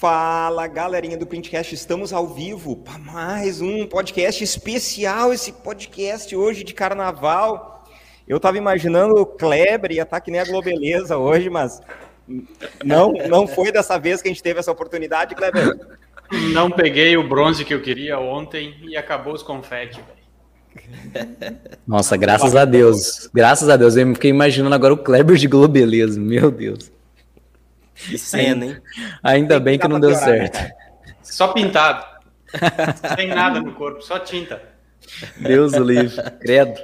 [0.00, 6.64] Fala, galerinha do Printcast, estamos ao vivo para mais um podcast especial, esse podcast hoje
[6.64, 7.84] de carnaval.
[8.26, 11.82] Eu estava imaginando o Kleber ia estar tá que nem a Globeleza hoje, mas
[12.82, 15.78] não, não foi dessa vez que a gente teve essa oportunidade, Kleber.
[16.54, 20.00] Não peguei o bronze que eu queria ontem e acabou os confetes,
[21.86, 23.28] Nossa, graças a Deus.
[23.34, 23.96] Graças a Deus.
[23.96, 26.90] Eu fiquei imaginando agora o Kleber de Globeleza, meu Deus.
[28.08, 28.82] Que cena, hein?
[29.22, 30.58] Ainda bem que não deu certo.
[30.58, 30.70] Né,
[31.22, 32.04] só pintado.
[33.16, 34.62] Sem nada no corpo, só tinta.
[35.38, 36.16] Deus o livre.
[36.40, 36.80] Credo.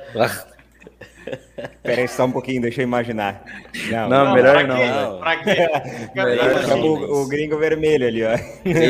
[1.82, 3.44] Peraí só um pouquinho, deixa eu imaginar.
[3.90, 4.76] Não, não, não melhor não.
[4.76, 4.86] Quê?
[4.86, 5.18] não.
[5.18, 5.68] Pra quê?
[6.14, 8.36] melhor o, o, gringo vermelho ali, ó.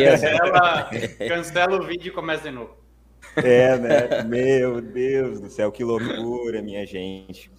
[0.08, 0.90] Cancela,
[1.28, 2.76] cancela o vídeo e começa de novo.
[3.36, 4.22] É, né?
[4.24, 7.50] Meu Deus do céu, que loucura, minha gente.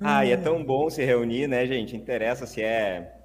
[0.00, 1.96] Ah, e é tão bom se reunir, né, gente?
[1.96, 3.17] Interessa se é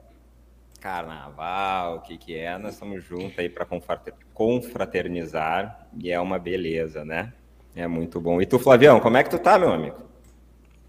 [0.83, 3.65] carnaval, o que que é, nós estamos juntos aí para
[4.33, 7.31] confraternizar e é uma beleza, né?
[7.73, 8.41] É muito bom.
[8.41, 9.95] E tu, Flavião, como é que tu tá, meu amigo?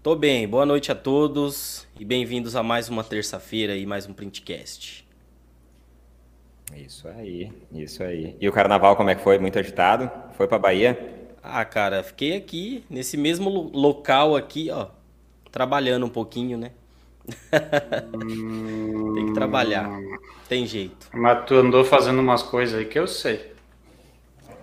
[0.03, 4.11] Tô bem, boa noite a todos e bem-vindos a mais uma terça-feira e mais um
[4.11, 5.07] Printcast.
[6.75, 8.35] Isso aí, isso aí.
[8.41, 9.39] E o carnaval como é que foi?
[9.39, 10.11] Muito agitado?
[10.33, 11.25] Foi pra Bahia?
[11.41, 14.87] Ah, cara, fiquei aqui, nesse mesmo local aqui, ó,
[15.49, 16.71] trabalhando um pouquinho, né?
[19.15, 19.89] Tem que trabalhar.
[20.47, 21.07] Tem jeito.
[21.13, 23.53] Mas tu andou fazendo umas coisas aí que eu sei.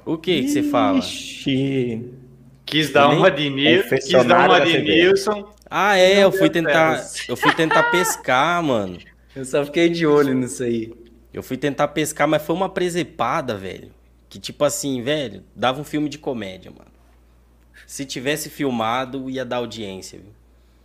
[0.05, 1.01] O que, que você fala?
[2.65, 3.97] Quis dar uma de Nilson.
[3.97, 5.53] Quis dar uma de Nilson.
[5.71, 7.03] Ah, é, eu fui tentar.
[7.29, 8.99] Eu fui tentar pescar, mano.
[9.35, 10.93] Eu só fiquei de olho nisso aí.
[11.33, 13.91] Eu fui tentar pescar, mas foi uma presepada, velho.
[14.29, 16.91] Que tipo assim, velho, dava um filme de comédia, mano.
[17.87, 20.33] Se tivesse filmado, ia dar audiência, viu?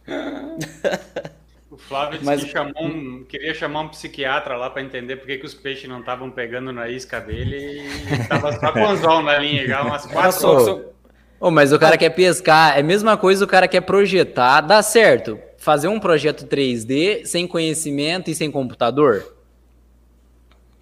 [1.77, 2.43] O Flávio disse Mas...
[2.43, 5.87] que chamou um, queria chamar um psiquiatra lá para entender por que, que os peixes
[5.87, 10.07] não estavam pegando na isca dele e estava só com anzol na linha já umas
[10.07, 10.85] quatro horas.
[11.39, 11.97] Oh, mas o cara ah.
[11.99, 15.39] quer pescar, é a mesma coisa o cara quer projetar, dá certo.
[15.59, 19.35] Fazer um projeto 3D sem conhecimento e sem computador?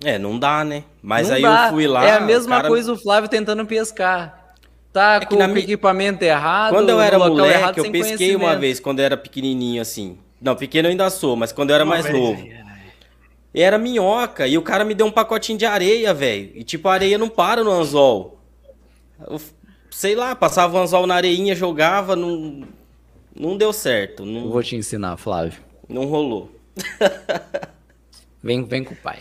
[0.01, 0.85] É, não dá, né?
[1.03, 1.65] Mas não aí dá.
[1.65, 2.05] eu fui lá.
[2.05, 2.69] É a mesma cara...
[2.69, 4.53] coisa o Flávio tentando pescar.
[4.93, 6.71] Tá é com o equipamento errado.
[6.71, 10.19] Quando eu era moleque, errado, eu pesquei uma vez, quando eu era pequenininho assim.
[10.41, 12.47] Não, pequeno eu ainda sou, mas quando eu era Uma mais vez, novo.
[13.53, 14.45] E era minhoca.
[14.47, 16.51] E o cara me deu um pacotinho de areia, velho.
[16.55, 18.37] E tipo, a areia não para no anzol.
[19.27, 19.39] Eu,
[19.89, 22.67] sei lá, passava o anzol na areinha, jogava, não,
[23.33, 24.25] não deu certo.
[24.25, 25.61] Não, Vou te ensinar, Flávio.
[25.87, 26.51] Não rolou.
[28.43, 29.19] vem, vem com o pai.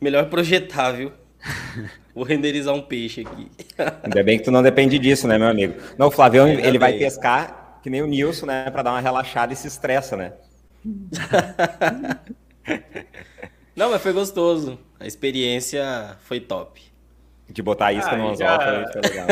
[0.00, 1.10] Melhor projetar, viu?
[2.14, 3.50] Vou renderizar um peixe aqui.
[4.04, 5.74] Ainda bem que tu não depende disso, né, meu amigo?
[5.98, 8.70] Não, o Flávio, ele vai pescar que nem o Nilson, né?
[8.70, 10.32] Para dar uma relaxada e se estressa, né?
[13.76, 14.78] Não, mas foi gostoso.
[14.98, 16.80] A experiência foi top.
[17.46, 18.86] De botar isca ah, no anzol já...
[18.90, 19.26] foi legal.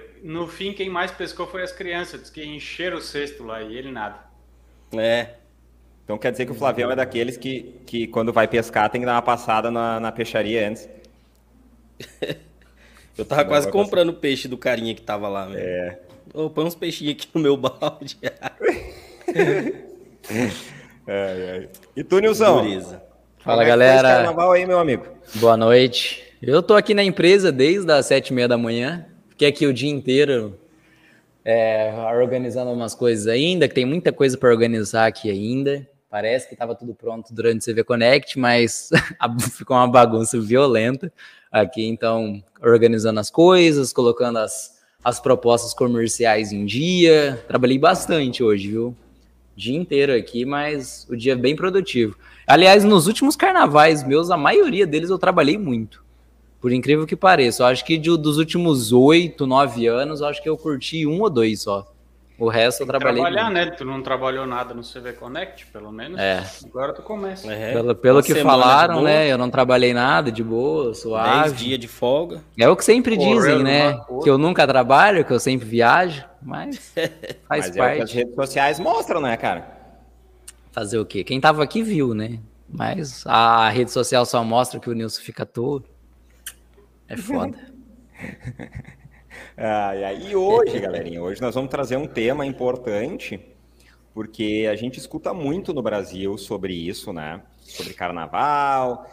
[0.22, 2.20] No fim, quem mais pescou foi as crianças.
[2.20, 4.18] Diz que encheram o cesto lá e ele nada.
[4.92, 5.36] É.
[6.04, 9.06] Então quer dizer que o Flavião é daqueles que, que quando vai pescar tem que
[9.06, 10.88] dar uma passada na, na peixaria antes.
[13.16, 15.46] Eu tava quase comprando peixe do carinha que tava lá.
[15.46, 15.60] Mesmo.
[15.60, 16.09] É.
[16.32, 18.16] Oh, põe uns peixinhos aqui no meu balde.
[21.96, 22.62] E tu, Nilson?
[23.38, 24.08] Fala, é galera.
[24.08, 25.06] carnaval aí, meu amigo?
[25.36, 26.22] Boa noite.
[26.40, 29.06] Eu tô aqui na empresa desde as sete e meia da manhã.
[29.28, 30.56] Fiquei aqui o dia inteiro
[31.44, 35.88] é, organizando umas coisas ainda, que tem muita coisa para organizar aqui ainda.
[36.08, 38.90] Parece que estava tudo pronto durante o CV Connect, mas
[39.56, 41.12] ficou uma bagunça violenta
[41.50, 41.84] aqui.
[41.86, 47.42] Então, organizando as coisas, colocando as, as propostas comerciais em dia.
[47.48, 48.94] Trabalhei bastante hoje, viu?
[49.56, 52.16] Dia inteiro aqui, mas o dia bem produtivo.
[52.46, 56.02] Aliás, nos últimos carnavais meus, a maioria deles eu trabalhei muito.
[56.60, 57.62] Por incrível que pareça.
[57.62, 61.20] Eu acho que de, dos últimos oito, nove anos, eu acho que eu curti um
[61.20, 61.90] ou dois só.
[62.40, 63.20] O resto eu trabalhei.
[63.20, 63.54] Trabalhar, muito.
[63.54, 63.70] né?
[63.76, 66.18] Tu não trabalhou nada no CV Connect, pelo menos.
[66.18, 66.42] É.
[66.64, 67.52] Agora tu começa.
[67.52, 67.74] É.
[67.74, 69.30] Pelo, pelo que falaram, né?
[69.30, 71.40] Eu não trabalhei nada, de boa, suave.
[71.42, 72.42] Dez dias de folga.
[72.58, 74.00] É o que sempre dizem, né?
[74.22, 76.78] Que eu nunca trabalho, que eu sempre viajo, mas
[77.46, 77.78] faz mas parte.
[77.78, 79.78] É o que as redes sociais mostram, né, cara?
[80.72, 81.22] Fazer o quê?
[81.22, 82.38] Quem tava aqui viu, né?
[82.66, 85.84] Mas a rede social só mostra que o Nilson fica todo.
[87.06, 87.58] É foda.
[89.56, 93.40] Ah, e hoje, galerinha, hoje nós vamos trazer um tema importante,
[94.12, 97.42] porque a gente escuta muito no Brasil sobre isso, né?
[97.58, 99.08] Sobre carnaval,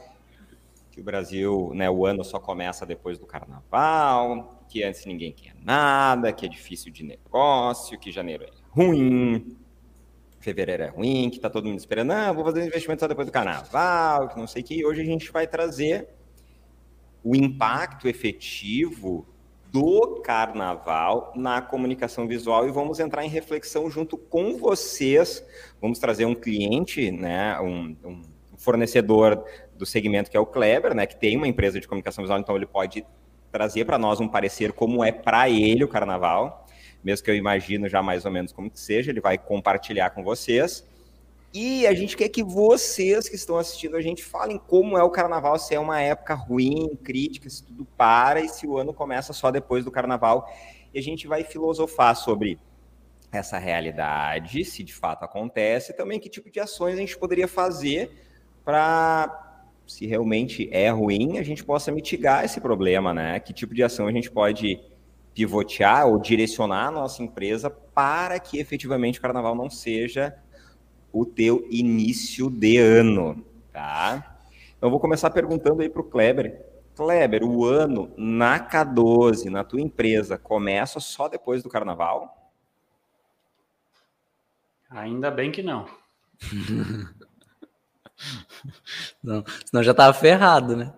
[0.91, 5.53] que o Brasil, né, o ano só começa depois do carnaval, que antes ninguém quer
[5.63, 9.55] nada, que é difícil de negócio, que janeiro é ruim.
[10.39, 13.31] fevereiro é ruim, que tá todo mundo esperando, não, vou fazer investimento só depois do
[13.31, 14.85] carnaval, que não sei o que.
[14.85, 16.09] Hoje a gente vai trazer
[17.23, 19.27] o impacto efetivo
[19.79, 25.45] do carnaval na comunicação visual e vamos entrar em reflexão junto com vocês.
[25.79, 28.21] Vamos trazer um cliente, né, um, um
[28.57, 29.44] fornecedor
[29.77, 32.56] do segmento que é o Kleber, né, que tem uma empresa de comunicação visual, então
[32.56, 33.06] ele pode
[33.51, 36.65] trazer para nós um parecer como é para ele o carnaval,
[37.03, 40.24] mesmo que eu imagino já mais ou menos como que seja, ele vai compartilhar com
[40.24, 40.83] vocês.
[41.53, 45.09] E a gente quer que vocês que estão assistindo a gente falem como é o
[45.09, 49.33] carnaval, se é uma época ruim, crítica, se tudo para e se o ano começa
[49.33, 50.51] só depois do carnaval.
[50.94, 52.59] E a gente vai filosofar sobre
[53.31, 57.47] essa realidade, se de fato acontece, e também que tipo de ações a gente poderia
[57.47, 58.11] fazer
[58.63, 63.39] para, se realmente é ruim, a gente possa mitigar esse problema, né?
[63.39, 64.79] Que tipo de ação a gente pode
[65.33, 70.35] pivotear ou direcionar a nossa empresa para que efetivamente o carnaval não seja
[71.12, 74.38] o teu início de ano, tá?
[74.77, 76.65] Então, vou começar perguntando aí para o Kleber.
[76.95, 82.51] Kleber, o ano na K12, na tua empresa, começa só depois do carnaval?
[84.89, 85.86] Ainda bem que não.
[89.24, 90.94] não senão já tava ferrado, né?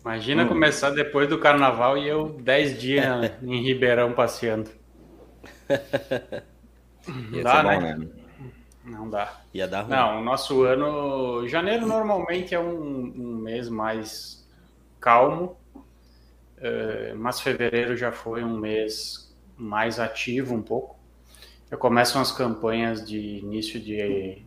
[0.00, 0.48] Imagina hum.
[0.48, 4.70] começar depois do carnaval e eu 10 dias em Ribeirão passeando.
[7.42, 7.74] Dá, né?
[7.74, 8.19] Bom, né?
[8.84, 9.40] Não dá.
[9.52, 9.90] Ia dar ruim.
[9.90, 11.46] Não, o nosso ano.
[11.48, 14.48] Janeiro normalmente é um, um mês mais
[14.98, 20.98] calmo, uh, mas fevereiro já foi um mês mais ativo um pouco.
[21.70, 24.42] Já começam as campanhas de início de,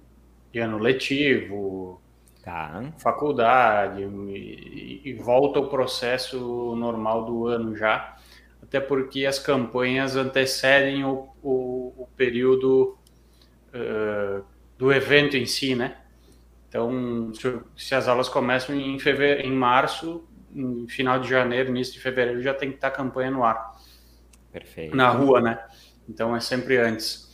[0.51, 2.01] de ano letivo,
[2.44, 2.91] tá.
[2.97, 8.18] faculdade, e, e volta o processo normal do ano já.
[8.62, 12.97] Até porque as campanhas antecedem o, o, o período
[13.74, 14.44] uh,
[14.78, 15.98] do evento em si, né?
[16.68, 21.94] Então, se, se, as aulas começam em, fevereiro, em março, em final de janeiro, início
[21.94, 23.75] de fevereiro, já tem que estar a campanha no ar.
[24.52, 24.96] Perfeito.
[24.96, 25.64] Na rua, né?
[26.10, 27.31] Então, é sempre antes.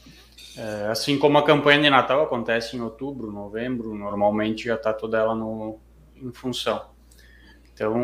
[0.58, 5.18] É, assim como a campanha de Natal acontece em outubro, novembro, normalmente já está toda
[5.18, 5.80] ela no,
[6.18, 6.90] em função.
[7.74, 7.98] Então,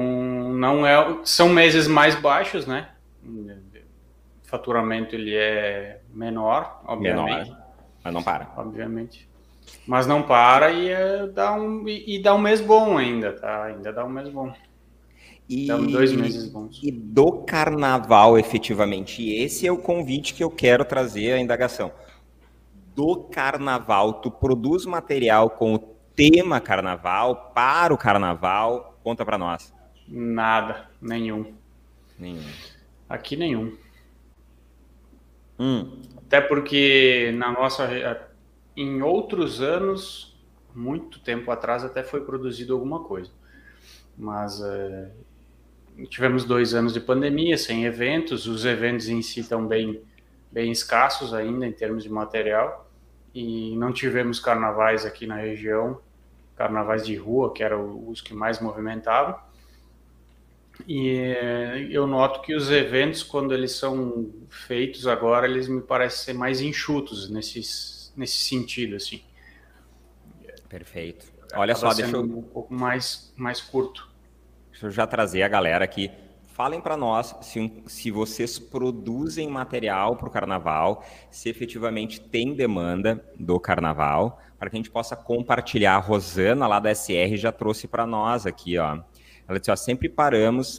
[0.54, 2.92] não é, são meses mais baixos, né?
[3.26, 7.50] O faturamento ele é menor, obviamente.
[7.50, 7.65] Menor.
[8.06, 8.48] Mas não para.
[8.56, 9.28] Obviamente.
[9.88, 13.64] Mas não para e, é, dá, um, e, e, dá um mês bom ainda, tá?
[13.64, 14.54] Ainda dá um mês bom.
[15.50, 16.80] E, dá dois meses bons.
[16.84, 19.24] E do carnaval, efetivamente.
[19.24, 21.92] E esse é o convite que eu quero trazer à indagação.
[22.96, 25.80] Do carnaval, tu produz material com o
[26.16, 29.00] tema carnaval, para o carnaval?
[29.04, 29.74] Conta para nós.
[30.08, 31.54] Nada, nenhum.
[32.18, 32.44] Nenhum.
[33.10, 33.76] Aqui nenhum.
[35.60, 36.02] Hum.
[36.26, 37.88] Até porque na nossa
[38.76, 40.38] em outros anos,
[40.74, 43.32] muito tempo atrás, até foi produzido alguma coisa.
[44.18, 45.12] Mas é,
[46.10, 50.02] tivemos dois anos de pandemia, sem eventos, os eventos em si estão bem,
[50.52, 52.90] bem escassos ainda em termos de material,
[53.34, 56.00] e não tivemos carnavais aqui na região,
[56.56, 59.38] carnavais de rua, que eram os que mais movimentavam.
[60.88, 66.34] E eu noto que os eventos, quando eles são feitos agora, eles me parecem ser
[66.34, 67.62] mais enxutos nesse,
[68.16, 69.24] nesse sentido, assim.
[70.70, 71.26] Perfeito.
[71.56, 72.22] Olha Acaba só, deixa eu...
[72.22, 74.08] um pouco mais, mais curto.
[74.72, 76.12] Deixa eu já trazer a galera aqui.
[76.56, 83.26] Falem para nós se, se vocês produzem material para o carnaval, se efetivamente tem demanda
[83.38, 85.96] do carnaval, para que a gente possa compartilhar.
[85.96, 89.00] A Rosana, lá da SR, já trouxe para nós aqui, ó.
[89.48, 90.78] Ela disse, ó, sempre paramos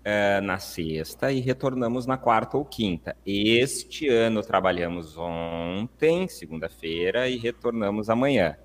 [0.00, 3.16] uh, na sexta e retornamos na quarta ou quinta.
[3.24, 8.56] Este ano trabalhamos ontem, segunda-feira, e retornamos amanhã.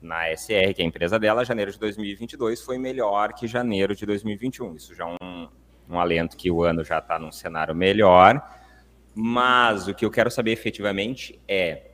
[0.00, 4.06] Na SR, que é a empresa dela, janeiro de 2022 foi melhor que janeiro de
[4.06, 4.76] 2021.
[4.76, 5.48] Isso já é um,
[5.88, 8.40] um alento que o ano já está num cenário melhor.
[9.14, 11.92] Mas o que eu quero saber efetivamente é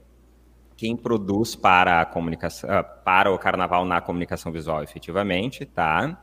[0.76, 6.20] quem produz para a comunicação, ah, para o carnaval na comunicação visual, efetivamente, tá?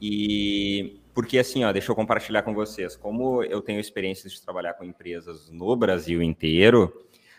[0.00, 4.74] E porque assim, ó, deixa eu compartilhar com vocês, como eu tenho experiência de trabalhar
[4.74, 6.92] com empresas no Brasil inteiro,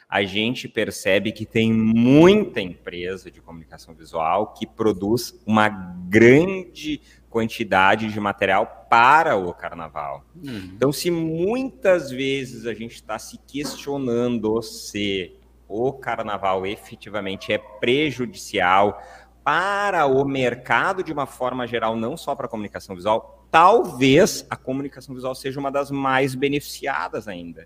[0.09, 8.11] a gente percebe que tem muita empresa de comunicação visual que produz uma grande quantidade
[8.11, 10.25] de material para o carnaval.
[10.35, 10.71] Uhum.
[10.75, 15.35] Então, se muitas vezes a gente está se questionando se
[15.67, 18.99] o carnaval efetivamente é prejudicial
[19.47, 24.57] para o mercado de uma forma geral, não só para a comunicação visual, talvez a
[24.57, 27.65] comunicação visual seja uma das mais beneficiadas ainda.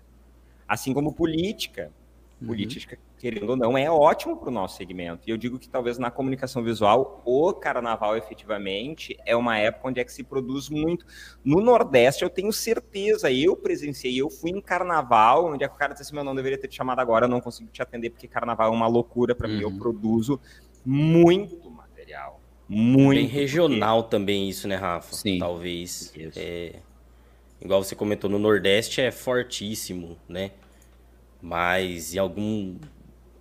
[0.68, 1.90] Assim como política.
[2.40, 2.46] uhum.
[2.46, 5.24] política, querendo ou não, é ótimo para o nosso segmento.
[5.26, 9.98] E eu digo que talvez na comunicação visual, o carnaval efetivamente é uma época onde
[9.98, 11.04] é que se produz muito.
[11.44, 15.78] No Nordeste, eu tenho certeza, eu presenciei, eu fui em carnaval, onde é que o
[15.78, 18.10] cara disse assim: meu, não deveria ter te chamado agora, eu não consigo te atender,
[18.10, 19.54] porque carnaval é uma loucura para uhum.
[19.54, 19.78] mim, eu uhum.
[19.80, 20.38] produzo
[20.84, 21.61] muito.
[22.74, 23.18] Muito.
[23.18, 24.16] Bem regional porque...
[24.16, 25.14] também isso, né, Rafa?
[25.14, 25.38] Sim.
[25.38, 26.10] Talvez.
[26.34, 26.76] É,
[27.60, 30.52] igual você comentou, no Nordeste é fortíssimo, né?
[31.42, 32.76] Mas em algum,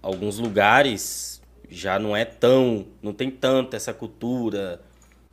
[0.02, 2.86] alguns lugares já não é tão.
[3.02, 4.82] não tem tanto essa cultura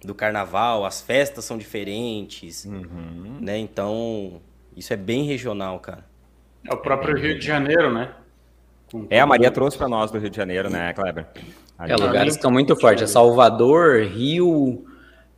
[0.00, 3.38] do carnaval, as festas são diferentes, uhum.
[3.40, 3.58] né?
[3.58, 4.40] Então,
[4.76, 6.06] isso é bem regional, cara.
[6.64, 8.14] É o próprio é Rio de Janeiro, né?
[9.10, 11.26] É, a Maria trouxe para nós do Rio de Janeiro, né, Kleber?
[11.80, 13.04] É, lugares que estão muito fortes.
[13.04, 14.84] É Salvador, Rio,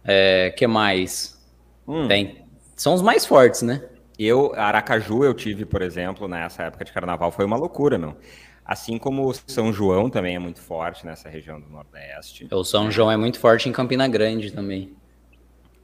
[0.05, 1.39] é, que mais?
[1.87, 2.09] Hum.
[2.09, 2.45] Tem.
[2.75, 3.83] São os mais fortes, né?
[4.19, 8.17] Eu, Aracaju, eu tive, por exemplo, nessa época de carnaval, foi uma loucura, meu.
[8.65, 12.47] Assim como São João também é muito forte nessa região do Nordeste.
[12.53, 14.95] O São João é muito forte em Campina Grande também.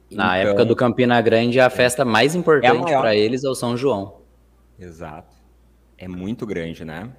[0.09, 1.69] Na então, época do Campina Grande, a é.
[1.69, 4.21] festa mais importante é para eles é o São João.
[4.79, 5.35] Exato.
[5.97, 7.09] É muito grande, né?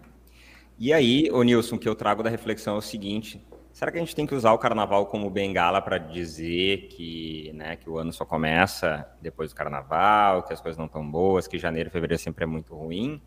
[0.80, 4.00] E aí, o Nilson, que eu trago da reflexão é o seguinte: será que a
[4.00, 8.12] gente tem que usar o carnaval como bengala para dizer que, né, que o ano
[8.12, 12.22] só começa depois do carnaval, que as coisas não estão boas, que janeiro e fevereiro
[12.22, 13.20] sempre é muito ruim?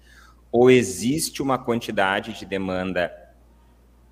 [0.50, 3.12] Ou existe uma quantidade de demanda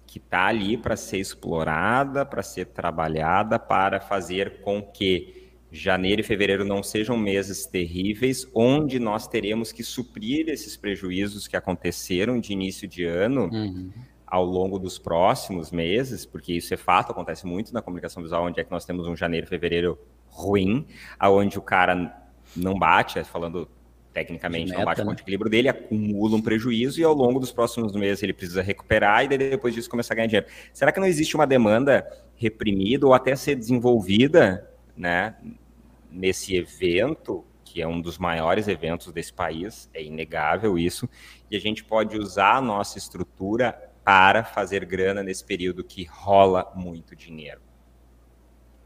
[0.06, 5.39] que está ali para ser explorada, para ser trabalhada, para fazer com que
[5.72, 11.56] janeiro e fevereiro não sejam meses terríveis, onde nós teremos que suprir esses prejuízos que
[11.56, 13.92] aconteceram de início de ano uhum.
[14.26, 18.60] ao longo dos próximos meses, porque isso é fato, acontece muito na comunicação visual, onde
[18.60, 19.98] é que nós temos um janeiro e fevereiro
[20.28, 20.88] ruim,
[21.20, 22.16] aonde o cara
[22.56, 23.70] não bate, falando
[24.12, 25.06] tecnicamente, meta, não bate né?
[25.06, 28.62] com o equilíbrio dele, acumula um prejuízo e ao longo dos próximos meses ele precisa
[28.62, 30.48] recuperar e depois disso começar a ganhar dinheiro.
[30.74, 34.68] Será que não existe uma demanda reprimida ou até ser desenvolvida
[35.00, 35.36] né,
[36.12, 41.10] nesse evento, que é um dos maiores eventos desse país, é inegável isso,
[41.50, 43.72] e a gente pode usar a nossa estrutura
[44.04, 47.62] para fazer grana nesse período que rola muito dinheiro.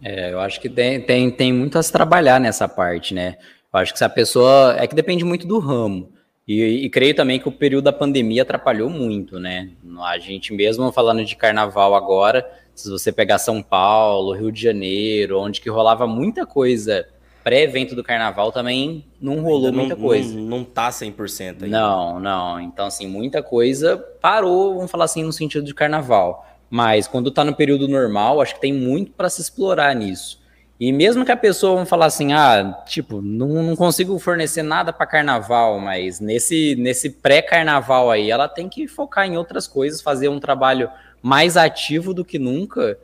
[0.01, 3.37] É, eu acho que tem, tem, tem muito a se trabalhar nessa parte, né?
[3.73, 4.75] Eu acho que se a pessoa.
[4.77, 6.12] É que depende muito do ramo.
[6.47, 9.69] E, e, creio também que o período da pandemia atrapalhou muito, né?
[10.01, 12.45] A gente mesmo falando de carnaval agora,
[12.75, 17.07] se você pegar São Paulo, Rio de Janeiro, onde que rolava muita coisa
[17.43, 20.33] pré-evento do carnaval, também não rolou não, muita coisa.
[20.33, 21.67] Não, não tá 100% ainda.
[21.67, 22.59] Não, não.
[22.59, 26.47] Então, assim, muita coisa parou, vamos falar assim, no sentido de carnaval.
[26.69, 30.41] Mas quando tá no período normal, acho que tem muito para se explorar nisso.
[30.83, 34.91] E mesmo que a pessoa vamos falar assim, ah, tipo, não, não consigo fornecer nada
[34.91, 40.27] para carnaval, mas nesse, nesse pré-carnaval aí, ela tem que focar em outras coisas, fazer
[40.27, 40.89] um trabalho
[41.21, 42.99] mais ativo do que nunca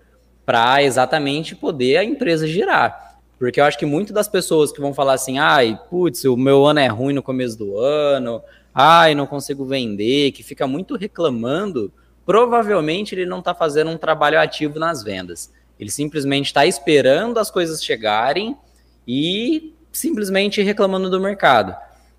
[0.45, 3.17] para exatamente poder a empresa girar.
[3.39, 6.65] Porque eu acho que muitas das pessoas que vão falar assim, ai, putz, o meu
[6.65, 8.41] ano é ruim no começo do ano,
[8.75, 11.93] ai, não consigo vender, que fica muito reclamando,
[12.25, 15.49] provavelmente ele não está fazendo um trabalho ativo nas vendas.
[15.79, 18.57] Ele simplesmente está esperando as coisas chegarem
[19.07, 21.75] e simplesmente reclamando do mercado.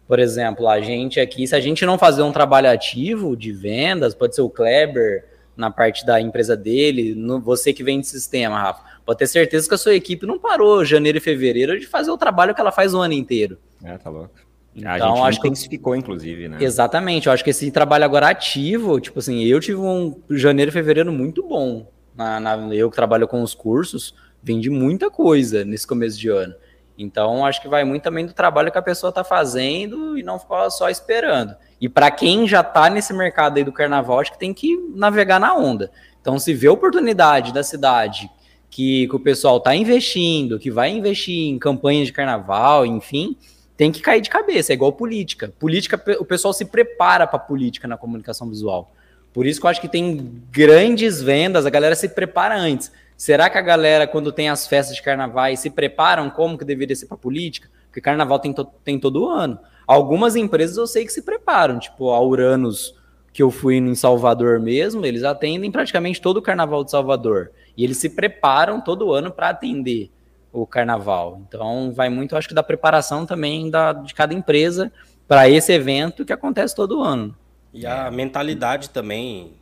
[0.09, 4.15] Por exemplo, a gente aqui, se a gente não fazer um trabalho ativo de vendas,
[4.15, 5.25] pode ser o Kleber,
[5.57, 9.69] na parte da empresa dele, no, você que vem de sistema, Rafa, pode ter certeza
[9.69, 12.73] que a sua equipe não parou janeiro e fevereiro de fazer o trabalho que ela
[12.73, 13.59] faz o ano inteiro.
[13.85, 14.35] É, tá louco.
[14.75, 15.99] Então, a gente acho intensificou, que...
[15.99, 16.59] inclusive, né?
[16.61, 20.73] Exatamente, eu acho que esse trabalho agora ativo, tipo assim, eu tive um janeiro e
[20.73, 21.87] fevereiro muito bom.
[22.21, 26.55] Na, na, eu que trabalho com os cursos, vendi muita coisa nesse começo de ano.
[26.99, 30.39] Então, acho que vai muito também do trabalho que a pessoa está fazendo e não
[30.39, 31.57] ficar só esperando.
[31.81, 35.41] E para quem já está nesse mercado aí do carnaval, acho que tem que navegar
[35.41, 35.91] na onda.
[36.21, 38.31] Então, se vê oportunidade da cidade
[38.69, 43.35] que, que o pessoal está investindo, que vai investir em campanhas de carnaval, enfim,
[43.79, 44.71] tem que cair de cabeça.
[44.71, 45.55] É igual política.
[45.59, 48.93] Política, o pessoal se prepara para política na comunicação visual.
[49.33, 52.91] Por isso que eu acho que tem grandes vendas, a galera se prepara antes.
[53.17, 56.97] Será que a galera, quando tem as festas de carnaval, se preparam como que deveria
[56.97, 57.69] ser para política?
[57.87, 59.59] Porque carnaval tem, to tem todo ano.
[59.87, 62.95] Algumas empresas eu sei que se preparam, tipo a Uranus,
[63.33, 67.51] que eu fui em Salvador mesmo, eles atendem praticamente todo o carnaval de Salvador.
[67.77, 70.11] E eles se preparam todo ano para atender
[70.53, 71.41] o carnaval.
[71.47, 74.93] Então vai muito, acho que, da preparação também da, de cada empresa
[75.29, 77.37] para esse evento que acontece todo ano.
[77.73, 79.53] E a mentalidade também,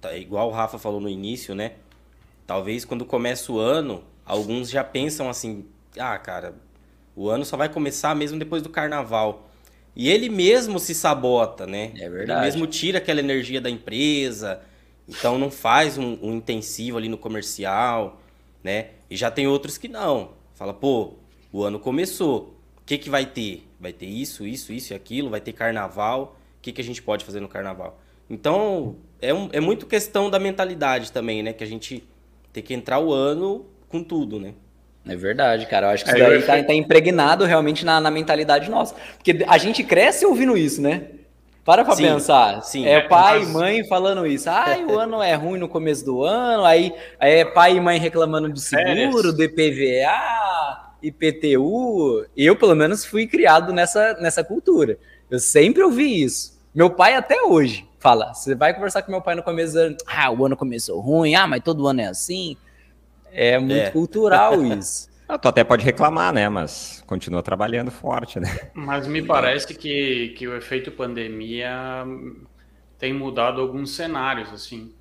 [0.00, 1.72] tá, igual o Rafa falou no início, né?
[2.46, 5.64] Talvez quando começa o ano, alguns já pensam assim:
[5.98, 6.54] ah, cara,
[7.14, 9.48] o ano só vai começar mesmo depois do carnaval.
[9.94, 11.92] E ele mesmo se sabota, né?
[11.96, 12.40] É verdade.
[12.40, 14.60] Ele mesmo tira aquela energia da empresa,
[15.08, 18.20] então não faz um, um intensivo ali no comercial,
[18.64, 18.90] né?
[19.10, 20.32] E já tem outros que não.
[20.54, 21.14] Fala, pô,
[21.52, 22.56] o ano começou.
[22.78, 23.68] O que, que vai ter?
[23.78, 26.38] Vai ter isso, isso, isso e aquilo, vai ter carnaval.
[26.62, 27.98] O que, que a gente pode fazer no carnaval?
[28.30, 31.52] Então, é, um, é muito questão da mentalidade também, né?
[31.52, 32.08] Que a gente
[32.52, 34.54] tem que entrar o ano com tudo, né?
[35.04, 35.88] É verdade, cara.
[35.88, 38.94] Eu acho que isso daí tá, tá, impregnado realmente na, na, mentalidade nossa.
[39.16, 41.08] Porque a gente cresce ouvindo isso, né?
[41.64, 42.62] Para pra sim, pensar.
[42.62, 42.86] Sim.
[42.86, 44.46] É pai e mãe falando isso.
[44.50, 46.64] Ai, o ano é ruim no começo do ano.
[46.64, 52.24] Aí, é pai e mãe reclamando de seguro, do IPVA, IPTU.
[52.36, 54.96] Eu, pelo menos, fui criado nessa, nessa cultura.
[55.32, 56.60] Eu sempre ouvi isso.
[56.74, 58.34] Meu pai até hoje fala.
[58.34, 59.96] Você vai conversar com meu pai no começo do ano.
[60.06, 61.34] Ah, o ano começou ruim.
[61.34, 62.54] Ah, mas todo ano é assim.
[63.32, 63.90] É muito é.
[63.90, 65.08] cultural isso.
[65.26, 66.50] Ah, tu até pode reclamar, né?
[66.50, 68.70] Mas continua trabalhando forte, né?
[68.74, 72.04] Mas me parece que, que o efeito pandemia
[72.98, 74.92] tem mudado alguns cenários, assim.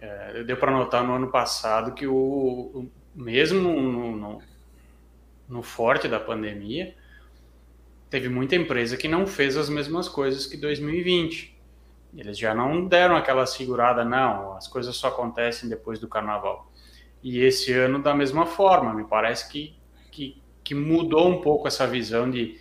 [0.00, 4.42] É, deu para notar no ano passado que o, o mesmo no, no,
[5.48, 6.94] no, forte da pandemia,
[8.08, 11.56] teve muita empresa que não fez as mesmas coisas que 2020.
[12.16, 16.72] Eles já não deram aquela segurada, não, as coisas só acontecem depois do carnaval.
[17.22, 19.76] E esse ano, da mesma forma, me parece que,
[20.10, 22.58] que, que mudou um pouco essa visão de.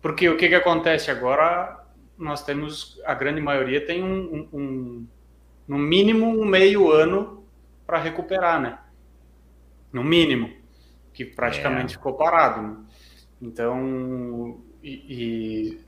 [0.00, 1.78] Porque o que, que acontece agora?
[2.16, 5.06] Nós temos, a grande maioria tem um, um, um
[5.66, 7.44] no mínimo um meio ano
[7.86, 8.78] para recuperar, né?
[9.92, 10.52] No mínimo,
[11.12, 11.96] que praticamente é.
[11.96, 12.62] ficou parado.
[12.62, 12.76] Né?
[13.40, 15.80] Então, e, e,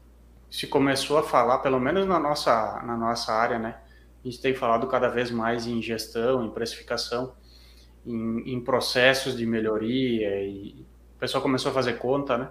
[0.51, 3.79] se começou a falar, pelo menos na nossa, na nossa área, né?
[4.25, 7.35] A gente tem falado cada vez mais em gestão, em precificação,
[8.07, 12.51] em, em processos de melhoria e o pessoal começou a fazer conta, né?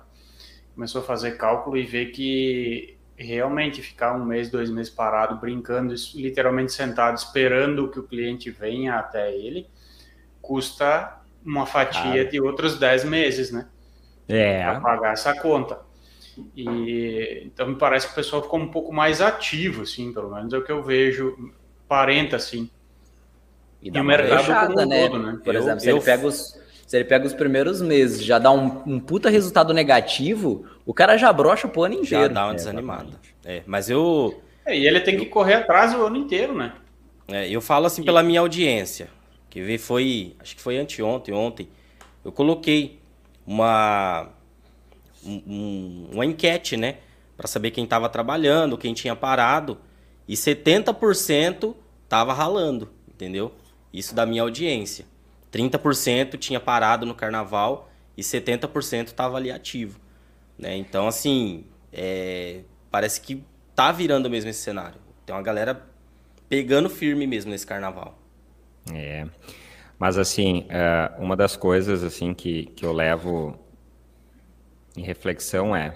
[0.75, 5.93] Começou a fazer cálculo e ver que realmente ficar um mês, dois meses parado, brincando,
[6.15, 9.67] literalmente sentado, esperando que o cliente venha até ele,
[10.41, 13.67] custa uma fatia de outros dez meses, né?
[14.31, 14.63] É.
[14.63, 15.79] Para pagar essa conta.
[16.55, 20.53] E então me parece que o pessoal ficou um pouco mais ativo, assim, pelo menos
[20.53, 21.35] é o que eu vejo,
[21.87, 22.69] parenta assim.
[23.81, 25.09] E, dá e o mercado fechada, né?
[25.09, 25.39] Todo, né?
[25.43, 25.97] Por eu, exemplo, se, eu...
[25.97, 29.73] ele pega os, se ele pega os primeiros meses, já dá um, um puta resultado
[29.73, 32.23] negativo, o cara já brocha o ano inteiro.
[32.23, 33.19] Já dá uma é, desanimada.
[33.43, 34.41] É, mas eu.
[34.65, 36.73] É, e ele tem que correr atrás o ano inteiro, né?
[37.27, 39.09] É, eu falo assim pela minha audiência.
[39.49, 40.35] Que foi.
[40.39, 41.67] Acho que foi anteontem, ontem.
[42.23, 43.00] Eu coloquei
[43.51, 44.29] uma.
[45.23, 46.97] Um, uma enquete, né?
[47.35, 49.77] Para saber quem estava trabalhando, quem tinha parado.
[50.27, 51.75] E 70%
[52.07, 53.53] tava ralando, entendeu?
[53.93, 55.05] Isso da minha audiência.
[55.51, 59.99] 30% tinha parado no carnaval e 70% estava ali ativo.
[60.57, 60.77] Né?
[60.77, 62.61] Então, assim, é...
[62.89, 63.43] parece que
[63.75, 64.99] tá virando mesmo esse cenário.
[65.25, 65.85] Tem uma galera
[66.47, 68.17] pegando firme mesmo nesse carnaval.
[68.93, 69.27] É.
[70.01, 73.55] Mas, assim, é, uma das coisas assim que, que eu levo
[74.97, 75.95] em reflexão é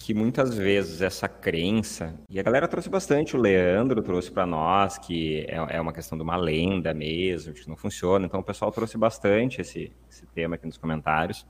[0.00, 4.98] que muitas vezes essa crença, e a galera trouxe bastante, o Leandro trouxe para nós,
[4.98, 8.72] que é, é, uma questão de uma lenda mesmo, que não funciona, então o pessoal
[8.72, 11.46] trouxe bastante esse, esse tema aqui nos comentários.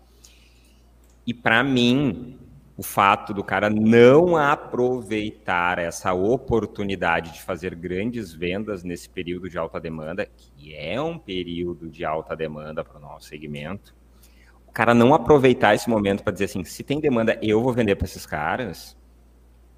[1.26, 2.38] E para mim,
[2.76, 9.58] o fato do cara não aproveitar essa oportunidade de fazer grandes vendas nesse período de
[9.58, 13.94] alta demanda, que é um período de alta demanda para o nosso segmento,
[14.66, 17.94] o cara não aproveitar esse momento para dizer assim, se tem demanda, eu vou vender
[17.94, 18.96] para esses caras,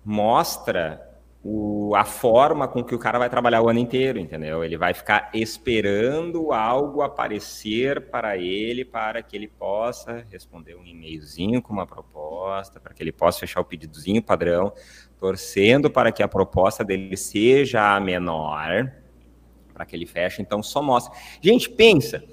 [0.04, 1.13] mostra
[1.46, 4.64] o, a forma com que o cara vai trabalhar o ano inteiro, entendeu?
[4.64, 11.60] Ele vai ficar esperando algo aparecer para ele para que ele possa responder um e-mailzinho
[11.60, 14.72] com uma proposta, para que ele possa fechar o pedidozinho padrão,
[15.20, 18.90] torcendo para que a proposta dele seja a menor,
[19.74, 20.40] para que ele feche.
[20.40, 21.14] Então, só mostra.
[21.42, 22.24] Gente, pensa,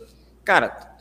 [0.42, 0.96] cara,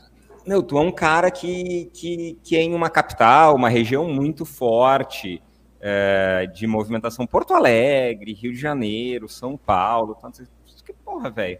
[0.45, 4.43] meu, tu é um cara que, que, que é em uma capital, uma região muito
[4.43, 5.41] forte
[5.81, 7.25] é, de movimentação.
[7.25, 10.15] Porto Alegre, Rio de Janeiro, São Paulo.
[10.15, 10.41] Tanto,
[10.85, 11.59] que porra, velho.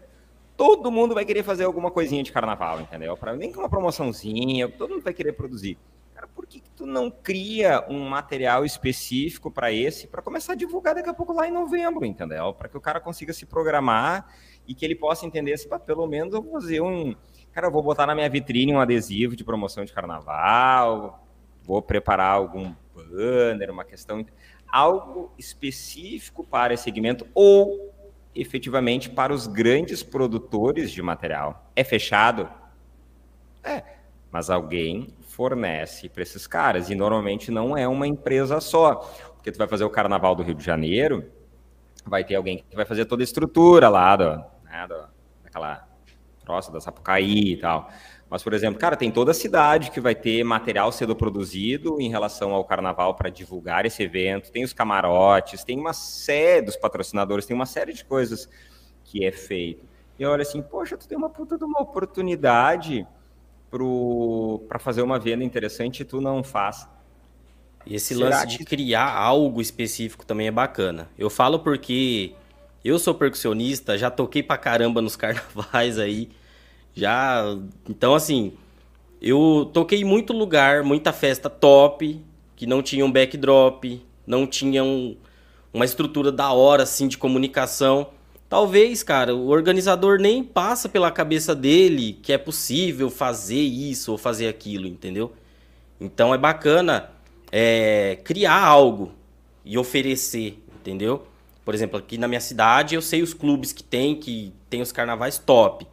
[0.56, 3.16] Todo mundo vai querer fazer alguma coisinha de carnaval, entendeu?
[3.16, 5.76] Para nem que uma promoçãozinha, todo mundo vai querer produzir.
[6.14, 10.56] Cara, por que, que tu não cria um material específico para esse, para começar a
[10.56, 12.52] divulgar daqui a pouco lá em novembro, entendeu?
[12.52, 14.32] Para que o cara consiga se programar
[14.68, 17.14] e que ele possa entender se, pelo menos, eu vou fazer um
[17.52, 21.22] Cara, eu vou botar na minha vitrine um adesivo de promoção de carnaval,
[21.62, 22.72] vou preparar algum
[23.12, 24.24] banner, uma questão,
[24.66, 27.92] algo específico para esse segmento ou
[28.34, 31.70] efetivamente para os grandes produtores de material.
[31.76, 32.48] É fechado?
[33.62, 33.82] É,
[34.30, 36.90] mas alguém fornece para esses caras.
[36.90, 38.96] E normalmente não é uma empresa só.
[39.34, 41.30] Porque tu vai fazer o Carnaval do Rio de Janeiro,
[42.06, 45.08] vai ter alguém que vai fazer toda a estrutura lá do, né, do,
[45.44, 45.88] daquela
[46.44, 47.90] troça da Sapucaí e tal.
[48.32, 52.08] Mas, por exemplo, cara, tem toda a cidade que vai ter material sendo produzido em
[52.08, 57.44] relação ao carnaval para divulgar esse evento, tem os camarotes, tem uma série dos patrocinadores,
[57.44, 58.48] tem uma série de coisas
[59.04, 59.84] que é feito.
[60.18, 63.06] E olha assim, poxa, tu tem uma puta de uma oportunidade
[64.66, 66.88] para fazer uma venda interessante e tu não faz.
[67.84, 71.10] E esse Será lance de criar algo específico também é bacana.
[71.18, 72.32] Eu falo porque
[72.82, 76.30] eu sou percussionista, já toquei pra caramba nos carnavais aí.
[76.94, 77.42] Já.
[77.88, 78.52] Então, assim,
[79.20, 82.20] eu toquei muito lugar, muita festa top,
[82.56, 85.16] que não tinha um backdrop, não tinha um,
[85.72, 88.08] uma estrutura da hora, assim, de comunicação.
[88.48, 94.18] Talvez, cara, o organizador nem passa pela cabeça dele que é possível fazer isso ou
[94.18, 95.32] fazer aquilo, entendeu?
[95.98, 97.10] Então é bacana
[97.50, 99.12] é, criar algo
[99.64, 101.26] e oferecer, entendeu?
[101.64, 104.92] Por exemplo, aqui na minha cidade eu sei os clubes que tem, que tem os
[104.92, 105.86] carnavais top,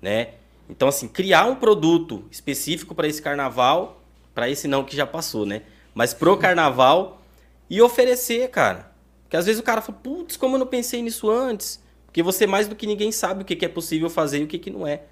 [0.00, 0.28] né?
[0.68, 4.02] Então, assim, criar um produto específico para esse carnaval,
[4.34, 5.62] para esse não que já passou, né?
[5.94, 7.20] Mas pro carnaval
[7.68, 8.92] e oferecer, cara.
[9.22, 11.82] Porque às vezes o cara fala, putz, como eu não pensei nisso antes?
[12.06, 14.70] Porque você mais do que ninguém sabe o que é possível fazer e o que
[14.70, 15.02] não é.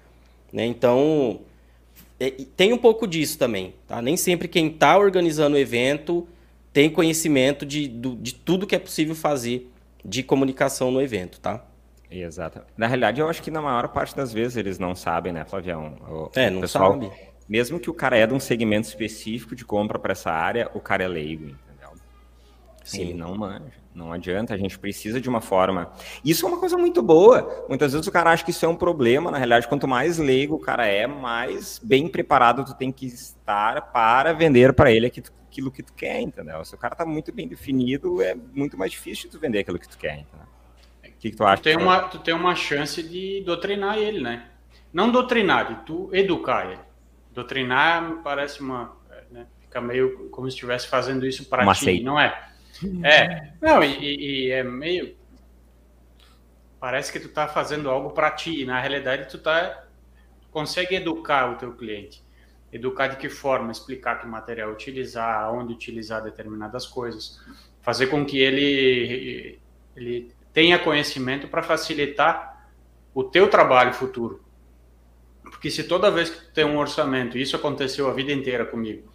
[0.51, 0.65] Né?
[0.65, 1.41] Então,
[2.19, 3.75] é, tem um pouco disso também.
[3.87, 4.01] Tá?
[4.01, 6.27] Nem sempre quem está organizando o evento
[6.73, 9.71] tem conhecimento de, de tudo que é possível fazer
[10.05, 11.65] de comunicação no evento, tá?
[12.09, 12.61] Exato.
[12.77, 15.95] Na realidade, eu acho que na maior parte das vezes eles não sabem, né, Flavião?
[16.07, 17.11] O, é, não pessoal, sabe.
[17.47, 20.79] Mesmo que o cara é de um segmento específico de compra para essa área, o
[20.79, 21.91] cara é leigo, entendeu?
[22.83, 23.01] Sim.
[23.01, 23.87] Ele não manja.
[23.93, 25.91] Não adianta, a gente precisa de uma forma.
[26.23, 27.65] Isso é uma coisa muito boa.
[27.67, 29.31] Muitas vezes o cara acha que isso é um problema.
[29.31, 33.91] Na realidade, quanto mais leigo o cara é, mais bem preparado tu tem que estar
[33.91, 36.63] para vender para ele aquilo que tu quer, entendeu?
[36.63, 39.89] Se o cara está muito bem definido, é muito mais difícil tu vender aquilo que
[39.89, 40.46] tu quer, entendeu?
[41.27, 41.61] Que, que tu acha?
[41.61, 44.47] Tu tem, uma, tu tem uma chance de doutrinar ele, né?
[44.93, 46.81] Não doutrinar, de tu educar ele.
[47.31, 48.95] Doutrinar me parece uma.
[49.29, 49.45] Né?
[49.61, 52.03] Fica meio como se estivesse fazendo isso para ti, seita.
[52.05, 52.47] não é?
[53.03, 55.15] É, não, e, e, é meio.
[56.79, 58.65] Parece que tu tá fazendo algo para ti.
[58.65, 59.83] Na realidade, tu tá.
[60.51, 62.23] consegue educar o teu cliente.
[62.71, 67.41] Educar de que forma, explicar que material utilizar, onde utilizar determinadas coisas.
[67.81, 69.59] Fazer com que ele,
[69.95, 72.67] ele tenha conhecimento para facilitar
[73.13, 74.43] o teu trabalho futuro.
[75.43, 79.13] Porque se toda vez que tu tem um orçamento, isso aconteceu a vida inteira comigo,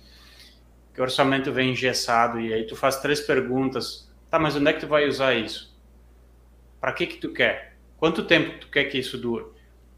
[0.95, 4.09] que o orçamento vem engessado e aí tu faz três perguntas.
[4.31, 5.77] Tá, mas onde é que tu vai usar isso?
[6.81, 7.77] Para que que tu quer?
[7.97, 9.47] Quanto tempo tu quer que isso dure?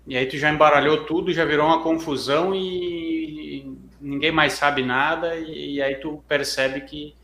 [0.06, 5.36] E aí tu já embaralhou tudo, já virou uma confusão e ninguém mais sabe nada
[5.36, 7.14] e, aí tu percebe que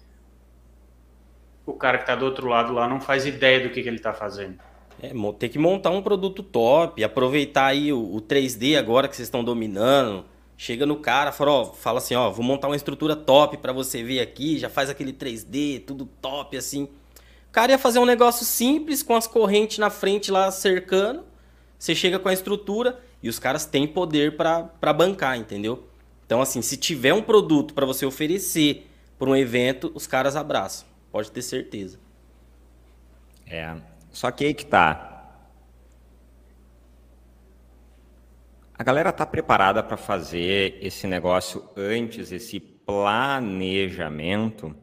[1.71, 3.97] o cara que está do outro lado lá não faz ideia do que, que ele
[3.97, 4.59] está fazendo.
[5.03, 9.43] É, que montar um produto top, aproveitar aí o, o 3D agora que vocês estão
[9.43, 10.25] dominando,
[10.63, 14.03] Chega no cara, fala, ó, fala assim, ó, vou montar uma estrutura top para você
[14.03, 16.83] ver aqui, já faz aquele 3D, tudo top assim.
[17.49, 21.25] O cara ia fazer um negócio simples com as correntes na frente lá cercando.
[21.79, 25.83] Você chega com a estrutura e os caras têm poder para bancar, entendeu?
[26.27, 28.87] Então assim, se tiver um produto para você oferecer
[29.19, 30.87] para um evento, os caras abraçam.
[31.11, 31.99] Pode ter certeza.
[33.47, 33.77] É.
[34.11, 35.09] Só que aí que tá.
[38.79, 44.75] A galera está preparada para fazer esse negócio antes, esse planejamento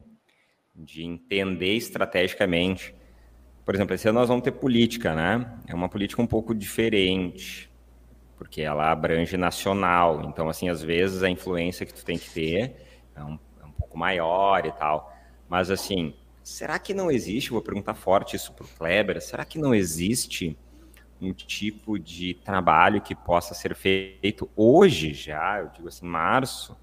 [0.74, 2.94] de entender estrategicamente.
[3.64, 5.58] Por exemplo, esse ano nós vamos ter política, né?
[5.66, 7.70] É uma política um pouco diferente,
[8.36, 10.22] porque ela abrange nacional.
[10.26, 12.76] Então, assim, às vezes a influência que tu tem que ter
[13.16, 15.17] é um, é um pouco maior e tal.
[15.48, 17.50] Mas, assim, será que não existe?
[17.50, 19.20] Vou perguntar forte isso para o Kleber.
[19.20, 20.56] Será que não existe
[21.20, 26.76] um tipo de trabalho que possa ser feito hoje já, eu digo assim, março,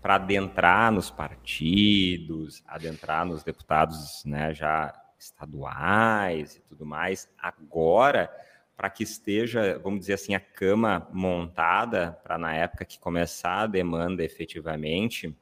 [0.00, 8.30] para adentrar nos partidos, adentrar nos deputados né, já estaduais e tudo mais, agora,
[8.76, 13.66] para que esteja, vamos dizer assim, a cama montada para na época que começar a
[13.66, 15.34] demanda efetivamente,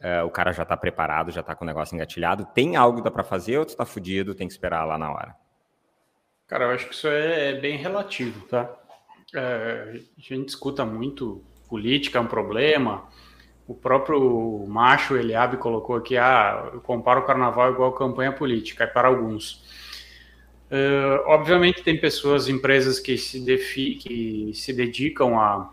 [0.00, 3.04] uh, o cara já está preparado, já está com o negócio engatilhado, tem algo que
[3.04, 5.34] dá para fazer ou tu está fudido, tem que esperar lá na hora?
[6.46, 8.68] Cara, eu acho que isso é, é bem relativo, tá?
[9.34, 13.08] É, a gente escuta muito política é um problema.
[13.66, 18.86] O próprio Macho Eliabe colocou aqui, ah, eu comparo o carnaval igual campanha política, é
[18.88, 19.64] para alguns.
[20.70, 25.68] Uh, obviamente tem pessoas, empresas que se, defi que se dedicam a,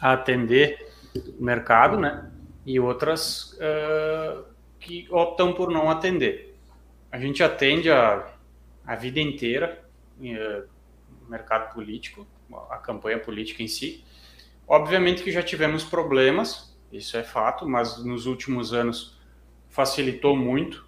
[0.00, 0.90] a atender
[1.38, 2.29] mercado, né?
[2.64, 4.44] E outras uh,
[4.78, 6.56] que optam por não atender.
[7.10, 8.26] A gente atende a,
[8.86, 9.82] a vida inteira
[10.18, 10.68] uh,
[11.28, 12.26] mercado político,
[12.70, 14.04] a campanha política em si.
[14.66, 19.18] Obviamente que já tivemos problemas, isso é fato, mas nos últimos anos
[19.68, 20.86] facilitou muito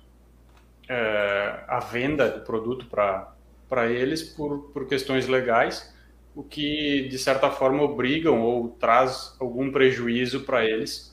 [0.84, 5.92] uh, a venda do produto para eles por, por questões legais
[6.34, 11.11] o que de certa forma obrigam ou traz algum prejuízo para eles,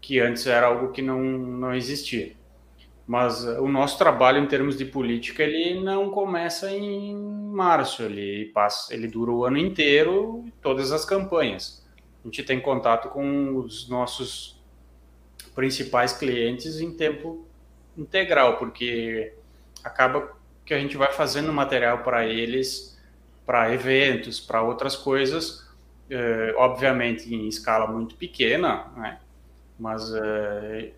[0.00, 2.36] que antes era algo que não, não existia.
[3.06, 8.46] Mas eh, o nosso trabalho em termos de política ele não começa em março, ele
[8.52, 11.86] passa, ele dura o ano inteiro, todas as campanhas.
[12.22, 14.60] A gente tem contato com os nossos
[15.54, 17.46] principais clientes em tempo
[17.96, 19.34] integral, porque
[19.82, 22.98] acaba que a gente vai fazendo material para eles
[23.48, 25.66] para eventos, para outras coisas,
[26.10, 29.18] eh, obviamente em escala muito pequena, né?
[29.78, 30.92] Mas eh,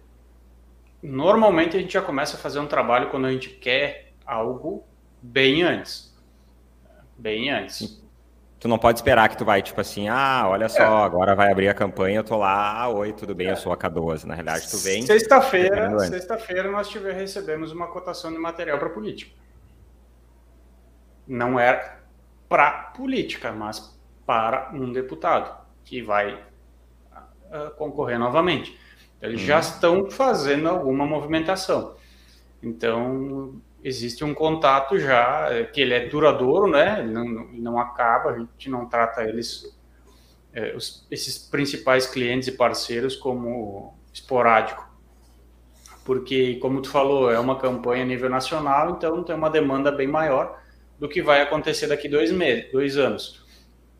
[1.02, 4.84] normalmente a gente já começa a fazer um trabalho quando a gente quer algo
[5.20, 6.16] bem antes.
[7.18, 8.00] Bem antes.
[8.58, 11.04] Tu não pode esperar que tu vai, tipo assim, ah, olha só, é.
[11.04, 13.52] agora vai abrir a campanha, eu tô lá, ah, oi, tudo bem, é.
[13.52, 14.24] eu sou a K12.
[14.24, 15.02] Na realidade, tu vem.
[15.02, 19.34] Sexta-feira, sexta-feira nós tivemos, recebemos uma cotação de material para política.
[21.26, 22.00] Não era,
[22.50, 26.49] para política, mas para um deputado que vai
[27.50, 28.78] uh, concorrer novamente.
[29.20, 29.60] Eles já uhum.
[29.60, 31.96] estão fazendo alguma movimentação.
[32.62, 37.00] Então, existe um contato já, eh, que ele é duradouro, né?
[37.00, 39.76] Ele não, não acaba, a gente não trata eles,
[40.52, 44.88] é, os, esses principais clientes e parceiros, como esporádico.
[46.04, 50.06] Porque, como tu falou, é uma campanha a nível nacional, então tem uma demanda bem
[50.06, 50.58] maior
[50.98, 53.44] do que vai acontecer daqui dois meses, dois anos.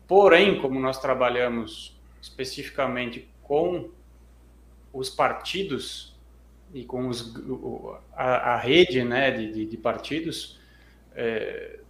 [0.07, 3.89] Porém, como nós trabalhamos especificamente com
[4.93, 6.17] os partidos
[6.73, 7.35] e com os,
[8.13, 10.57] a, a rede né, de, de, partidos,
[11.13, 11.81] é,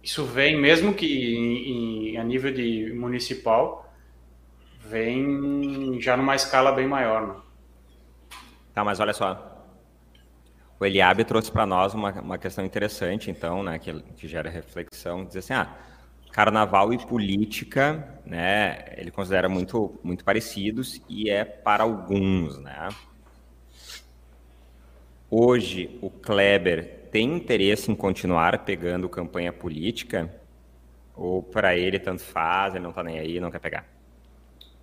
[0.00, 3.92] isso vem, mesmo que em, em, a nível de municipal,
[4.78, 7.26] vem já numa escala bem maior.
[7.26, 7.34] Né?
[8.72, 9.66] Tá, mas olha só,
[10.78, 15.24] o Eliabe trouxe para nós uma, uma questão interessante, então, né, que, que gera reflexão,
[15.24, 15.76] dizer assim, ah,
[16.32, 22.88] carnaval e política, né, ele considera muito, muito parecidos e é para alguns, né.
[25.30, 30.30] Hoje, o Kleber tem interesse em continuar pegando campanha política?
[31.14, 33.86] Ou para ele tanto faz, ele não está nem aí, não quer pegar?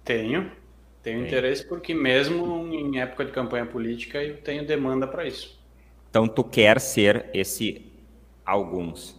[0.04, 0.52] Tenho.
[1.04, 5.60] Tenho interesse porque mesmo em época de campanha política eu tenho demanda para isso.
[6.10, 7.92] Então, tu quer ser esse
[8.46, 9.19] alguns.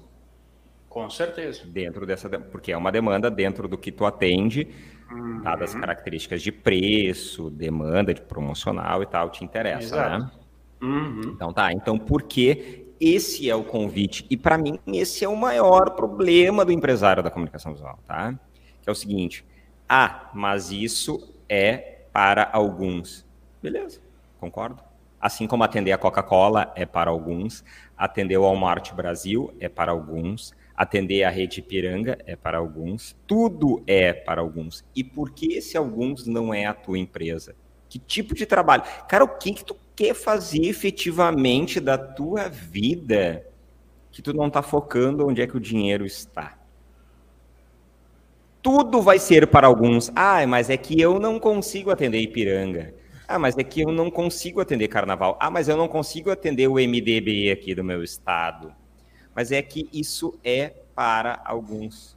[0.91, 1.63] Com certeza.
[1.65, 4.69] Dentro dessa, porque é uma demanda dentro do que tu atende,
[5.09, 5.41] uhum.
[5.41, 10.17] dadas as características de preço, demanda de promocional e tal, te interessa, né?
[10.17, 10.25] Exato.
[10.25, 10.31] né?
[10.83, 11.21] Uhum.
[11.27, 14.27] Então tá, então por que esse é o convite?
[14.29, 18.37] E para mim esse é o maior problema do empresário da comunicação visual, tá?
[18.83, 19.47] Que é o seguinte:
[19.89, 23.25] ah, mas isso é para alguns.
[23.63, 24.01] Beleza,
[24.41, 24.83] concordo.
[25.21, 27.63] Assim como atender a Coca-Cola é para alguns,
[27.97, 33.83] atender o Walmart Brasil é para alguns, atender a rede Piranga é para alguns, tudo
[33.87, 34.83] é para alguns.
[34.97, 37.55] E por que esse alguns não é a tua empresa?
[37.87, 38.83] Que tipo de trabalho?
[39.07, 43.45] Cara, o que, que tu quer fazer efetivamente da tua vida
[44.11, 46.57] que tu não está focando onde é que o dinheiro está?
[48.63, 50.11] Tudo vai ser para alguns.
[50.17, 52.95] Ah, mas é que eu não consigo atender Ipiranga.
[53.29, 55.37] Ah, mas é que eu não consigo atender carnaval.
[55.39, 58.80] Ah, mas eu não consigo atender o MDB aqui do meu estado.
[59.35, 62.17] Mas é que isso é para alguns.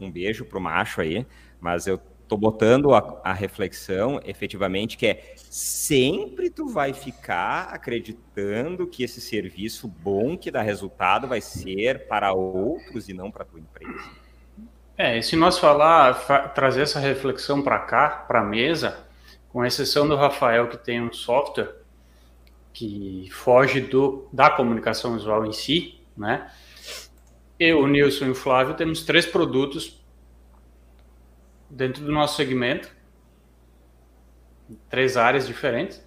[0.00, 1.26] Um beijo pro macho aí,
[1.60, 8.86] mas eu tô botando a, a, reflexão efetivamente que é sempre tu vai ficar acreditando
[8.86, 13.60] que esse serviço bom que dá resultado vai ser para outros e não para tua
[13.60, 14.10] empresa.
[14.98, 16.14] É, e se nós falar,
[16.54, 19.06] trazer essa reflexão para cá, para a mesa,
[19.50, 21.74] com exceção do Rafael, que tem um software
[22.72, 26.50] que foge do, da comunicação visual em si, né?
[27.58, 30.04] Eu, o Nilson e o Flávio temos três produtos
[31.70, 32.94] dentro do nosso segmento,
[34.88, 36.04] três áreas diferentes,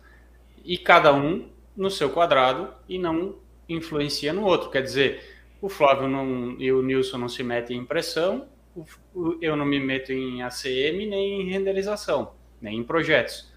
[0.63, 4.69] e cada um no seu quadrado e não influencia no outro.
[4.69, 5.23] Quer dizer,
[5.61, 8.47] o Flávio não, e o Nilson não se metem em impressão,
[9.41, 13.51] eu não me meto em ACM nem em renderização nem em projetos.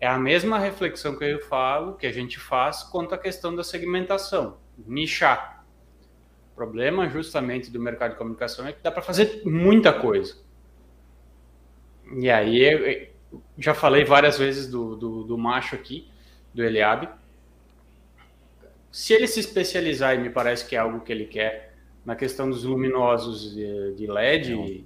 [0.00, 3.62] É a mesma reflexão que eu falo, que a gente faz quanto à questão da
[3.62, 5.61] segmentação, nichar.
[6.62, 10.36] Problema justamente do mercado de comunicação é que dá para fazer muita coisa.
[12.16, 13.10] E aí,
[13.58, 16.08] já falei várias vezes do, do, do macho aqui,
[16.54, 17.08] do Eliabe.
[18.92, 22.48] Se ele se especializar, e me parece que é algo que ele quer, na questão
[22.48, 24.84] dos luminosos de LED, Neon.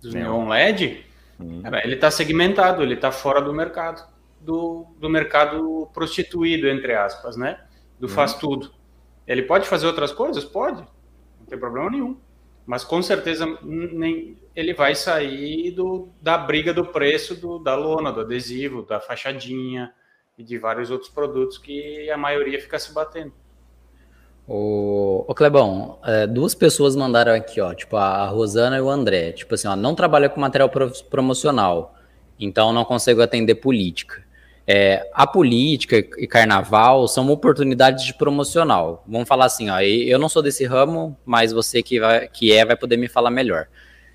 [0.00, 1.04] dos Neon, Neon LED,
[1.38, 1.62] hum.
[1.84, 7.60] ele está segmentado, ele está fora do mercado, do, do mercado prostituído, entre aspas, né?
[7.98, 8.08] Do hum.
[8.08, 8.72] faz tudo.
[9.26, 10.46] Ele pode fazer outras coisas?
[10.46, 10.82] Pode,
[11.50, 12.16] tem problema nenhum.
[12.64, 18.12] Mas com certeza nem, ele vai sair do, da briga do preço do, da lona,
[18.12, 19.92] do adesivo, da fachadinha
[20.38, 23.32] e de vários outros produtos que a maioria fica se batendo.
[24.46, 29.32] O, o Clebão, é, duas pessoas mandaram aqui, ó, tipo a Rosana e o André,
[29.32, 30.70] tipo assim, ó, não trabalha com material
[31.08, 31.94] promocional,
[32.38, 34.24] então não consigo atender política.
[34.72, 39.02] É, a política e carnaval são oportunidades de promocional.
[39.04, 42.64] Vamos falar assim, ó, eu não sou desse ramo, mas você que, vai, que é
[42.64, 43.66] vai poder me falar melhor.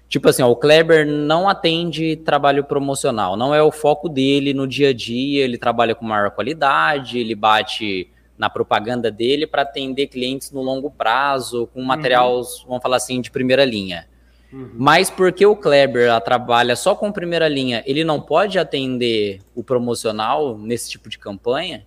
[0.08, 4.66] Tipo assim, ó, o Kleber não atende trabalho promocional, não é o foco dele no
[4.66, 10.08] dia a dia, ele trabalha com maior qualidade, ele bate na propaganda dele para atender
[10.08, 12.68] clientes no longo prazo, com materiais, uhum.
[12.70, 14.08] vamos falar assim, de primeira linha.
[14.56, 14.72] Uhum.
[14.74, 20.58] Mas porque o Kleber trabalha só com primeira linha, ele não pode atender o promocional
[20.58, 21.86] nesse tipo de campanha?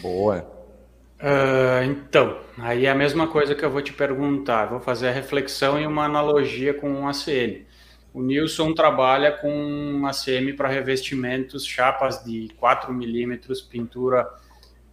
[0.00, 0.50] Boa.
[1.20, 4.64] Uh, então, aí é a mesma coisa que eu vou te perguntar.
[4.66, 7.66] Vou fazer a reflexão e uma analogia com um ACM.
[8.14, 14.26] O Nilson trabalha com um ACM para revestimentos, chapas de 4 milímetros, pintura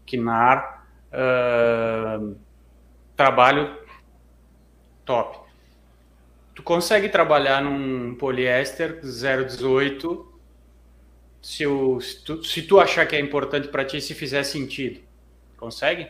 [0.06, 2.36] Kinar, uh,
[3.16, 3.74] trabalho
[5.06, 5.43] top.
[6.54, 10.34] Tu consegue trabalhar num poliéster 018
[11.42, 15.02] se, o, se, tu, se tu achar que é importante para ti, se fizer sentido.
[15.58, 16.08] Consegue?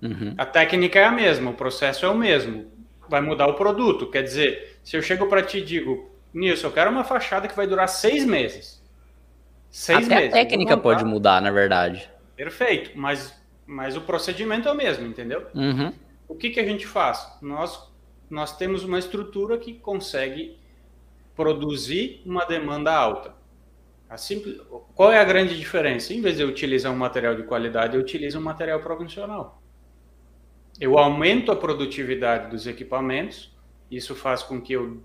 [0.00, 0.34] Uhum.
[0.38, 2.70] A técnica é a mesma, o processo é o mesmo.
[3.08, 4.10] Vai mudar o produto.
[4.10, 7.56] Quer dizer, se eu chego para ti e digo, Nilson, eu quero uma fachada que
[7.56, 8.82] vai durar seis meses.
[9.70, 10.30] Seis Até meses.
[10.30, 12.08] A técnica pode mudar, na verdade.
[12.36, 13.34] Perfeito, mas,
[13.66, 15.46] mas o procedimento é o mesmo, entendeu?
[15.54, 15.92] Uhum.
[16.28, 17.26] O que, que a gente faz?
[17.42, 17.87] Nós,
[18.30, 20.58] nós temos uma estrutura que consegue
[21.34, 23.34] produzir uma demanda alta.
[24.08, 24.60] A simples...
[24.94, 26.12] Qual é a grande diferença?
[26.12, 29.62] Em vez de eu utilizar um material de qualidade, eu utilizo um material profissional.
[30.80, 33.54] Eu aumento a produtividade dos equipamentos,
[33.90, 35.02] isso faz com que eu,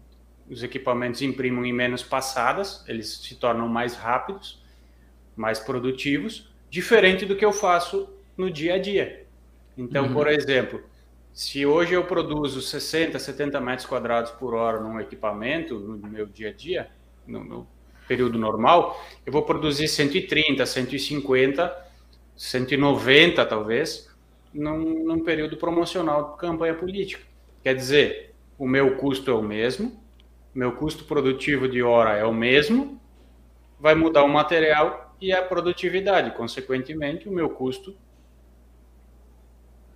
[0.50, 4.64] os equipamentos imprimam em menos passadas, eles se tornam mais rápidos,
[5.36, 9.26] mais produtivos, diferente do que eu faço no dia a dia.
[9.78, 10.14] Então, uhum.
[10.14, 10.84] por exemplo,
[11.34, 16.50] se hoje eu produzo 60, 70 metros quadrados por hora num equipamento, no meu dia
[16.50, 16.92] a dia,
[17.26, 17.68] no, no
[18.08, 21.76] período normal, eu vou produzir 130, 150,
[22.36, 24.10] 190 talvez,
[24.54, 27.24] num, num período promocional de campanha política.
[27.64, 30.00] Quer dizer, o meu custo é o mesmo,
[30.54, 33.02] meu custo produtivo de hora é o mesmo,
[33.80, 37.96] vai mudar o material e a produtividade, consequentemente, o meu custo.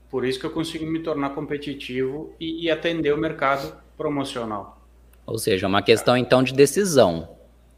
[0.10, 4.78] Por isso que eu consigo me tornar competitivo e, e atender o mercado promocional.
[5.26, 7.30] Ou seja, é uma questão então de decisão.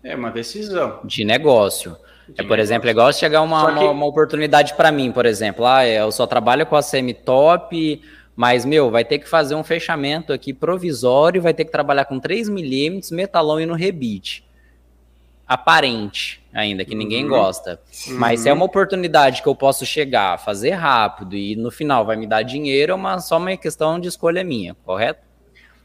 [0.03, 0.99] É uma decisão.
[1.03, 1.91] De negócio.
[2.27, 2.61] De é, por negócio.
[2.61, 3.83] exemplo, é igual chegar uma, que...
[3.83, 5.65] uma, uma, oportunidade para mim, por exemplo.
[5.65, 8.01] Ah, eu só trabalho com a semi-top,
[8.35, 12.19] mas, meu, vai ter que fazer um fechamento aqui provisório, vai ter que trabalhar com
[12.19, 14.48] 3 milímetros, metalão e no rebite
[15.49, 17.31] aparente ainda, que ninguém uhum.
[17.31, 17.81] gosta.
[18.07, 18.19] Uhum.
[18.19, 22.15] Mas se é uma oportunidade que eu posso chegar, fazer rápido e no final vai
[22.15, 25.27] me dar dinheiro, é uma, só uma questão de escolha minha, correto?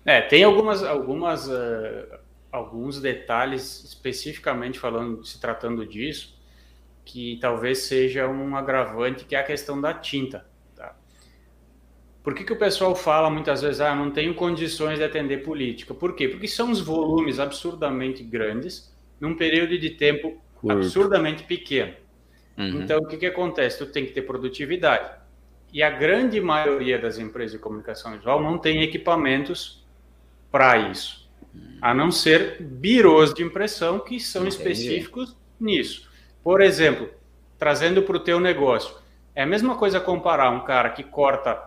[0.04, 2.18] É, tem algumas, algumas uh,
[2.52, 6.38] alguns detalhes especificamente falando, se tratando disso,
[7.04, 10.46] que talvez seja um agravante, que é a questão da tinta.
[10.76, 10.94] Tá?
[12.22, 15.94] Por que, que o pessoal fala muitas vezes, ah, não tenho condições de atender política?
[15.94, 16.28] Por quê?
[16.28, 20.76] Porque são os volumes absurdamente grandes, num período de tempo Curto.
[20.76, 21.94] absurdamente pequeno.
[22.56, 22.82] Uhum.
[22.82, 23.78] Então, o que, que acontece?
[23.78, 25.10] Tu tem que ter produtividade.
[25.72, 29.84] E a grande maioria das empresas de comunicação visual não tem equipamentos
[30.50, 31.28] para isso,
[31.82, 34.56] a não ser birôs de impressão que são Entendi.
[34.56, 36.08] específicos nisso.
[36.44, 37.10] Por exemplo,
[37.58, 38.94] trazendo para o teu negócio,
[39.34, 41.60] é a mesma coisa comparar um cara que corta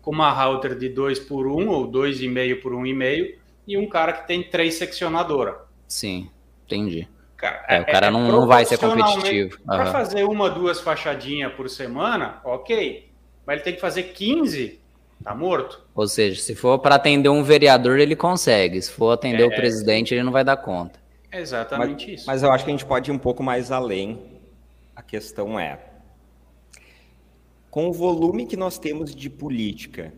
[0.00, 3.86] com uma router de 2 por 1 um, ou 2,5 por 1,5 um e um
[3.86, 5.58] cara que tem três seccionadora.
[5.86, 6.30] Sim.
[6.70, 7.08] Entendi.
[7.36, 9.56] Cara, é, o cara é, não, não vai ser competitivo.
[9.60, 9.66] Uhum.
[9.66, 13.10] Para fazer uma, duas fachadinhas por semana, ok.
[13.46, 14.78] Mas ele tem que fazer 15,
[15.24, 15.82] tá morto.
[15.94, 18.80] Ou seja, se for para atender um vereador, ele consegue.
[18.82, 21.00] Se for atender é, o presidente, ele não vai dar conta.
[21.32, 22.26] É exatamente mas, isso.
[22.26, 24.38] Mas eu acho que a gente pode ir um pouco mais além.
[24.94, 25.78] A questão é,
[27.70, 30.12] com o volume que nós temos de política,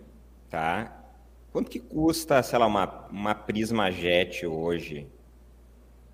[0.50, 1.04] tá?
[1.52, 5.06] Quanto que custa, sei lá, uma, uma Prisma Jet hoje?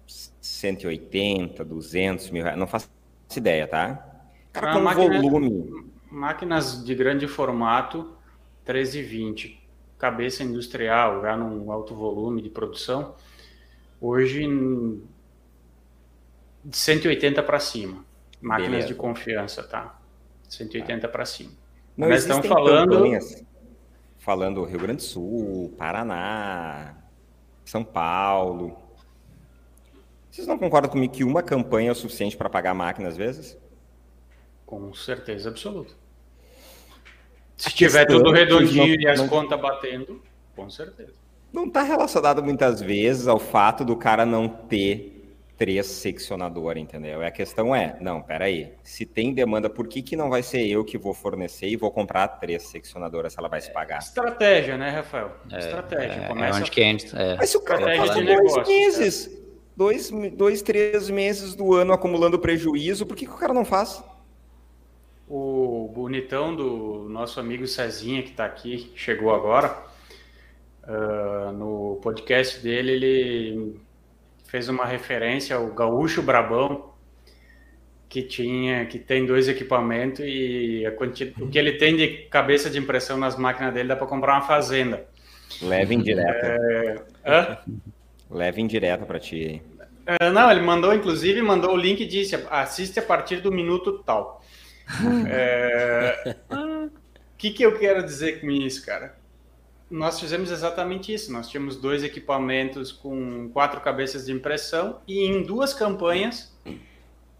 [0.09, 2.91] 180, 200 mil reais, não faço
[3.37, 4.23] ideia, tá?
[4.53, 5.91] Cara, com máquina, volume.
[6.11, 8.17] Máquinas de grande formato,
[8.65, 9.63] 1320,
[9.99, 13.15] cabeça industrial, já num alto volume de produção,
[14.01, 14.47] hoje
[16.65, 18.05] de 180 para cima.
[18.41, 18.89] Máquinas Beleza.
[18.89, 20.01] de confiança, tá?
[20.49, 21.11] 180 ah.
[21.11, 21.53] para cima.
[21.97, 22.93] Não Nós estamos falando.
[22.93, 23.45] Campanhas,
[24.19, 26.95] falando Rio Grande do Sul, Paraná,
[27.65, 28.88] São Paulo.
[30.39, 33.17] Vocês não concordam comigo que uma campanha é o suficiente para pagar a máquina às
[33.17, 33.59] vezes?
[34.65, 35.95] Com certeza absoluta.
[37.57, 39.27] Se tiver tudo redondinho não, e as não...
[39.27, 40.23] contas batendo,
[40.55, 41.15] com certeza.
[41.53, 47.21] Não está relacionado muitas vezes ao fato do cara não ter três seccionadores, entendeu?
[47.21, 50.65] E a questão é, não, peraí, se tem demanda, por que, que não vai ser
[50.69, 53.99] eu que vou fornecer e vou comprar três seccionadoras se ela vai se pagar?
[53.99, 55.33] Estratégia, né, Rafael?
[55.51, 56.23] É, Estratégia.
[56.23, 56.59] É, Começa...
[56.59, 57.21] é onde que entra.
[57.21, 57.37] É.
[57.37, 59.38] Mas se o cara faz dois negócio, meses, é.
[59.79, 64.03] Dois, dois, três meses do ano acumulando prejuízo, por que, que o cara não faz?
[65.29, 69.79] O bonitão do nosso amigo Cezinha, que está aqui, chegou agora,
[70.83, 73.81] uh, no podcast dele, ele
[74.47, 76.93] fez uma referência ao Gaúcho Brabão,
[78.09, 80.83] que tinha, que tem dois equipamentos e
[81.39, 84.47] o que ele tem de cabeça de impressão nas máquinas dele dá para comprar uma
[84.47, 85.07] fazenda.
[85.63, 86.59] Leve indireta.
[87.23, 87.59] É...
[88.31, 89.63] Leve indireta para ti.
[90.07, 94.03] É, não, ele mandou, inclusive, mandou o link e disse: assiste a partir do minuto
[94.05, 94.43] tal.
[95.05, 96.39] O é...
[97.37, 99.19] que, que eu quero dizer com isso, cara?
[99.91, 101.33] nós fizemos exatamente isso.
[101.33, 106.57] Nós tínhamos dois equipamentos com quatro cabeças de impressão e em duas campanhas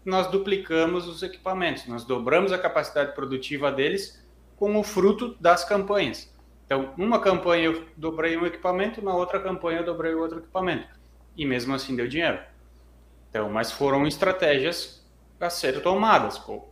[0.03, 1.85] nós duplicamos os equipamentos.
[1.87, 4.23] Nós dobramos a capacidade produtiva deles
[4.55, 6.28] com o fruto das campanhas.
[6.69, 10.87] Então, numa campanha eu dobrei um equipamento, na outra campanha eu dobrei outro equipamento.
[11.35, 12.37] E mesmo assim deu dinheiro.
[13.27, 15.03] Então, mas foram estratégias
[15.39, 16.37] a ser tomadas.
[16.37, 16.69] Pô.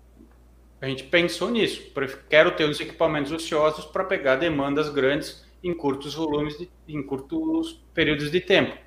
[0.79, 1.91] A gente pensou nisso.
[2.29, 7.83] Quero ter os equipamentos ociosos para pegar demandas grandes em curtos volumes, de, em curtos
[7.91, 8.77] períodos de tempo.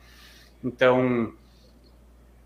[0.63, 1.35] Então,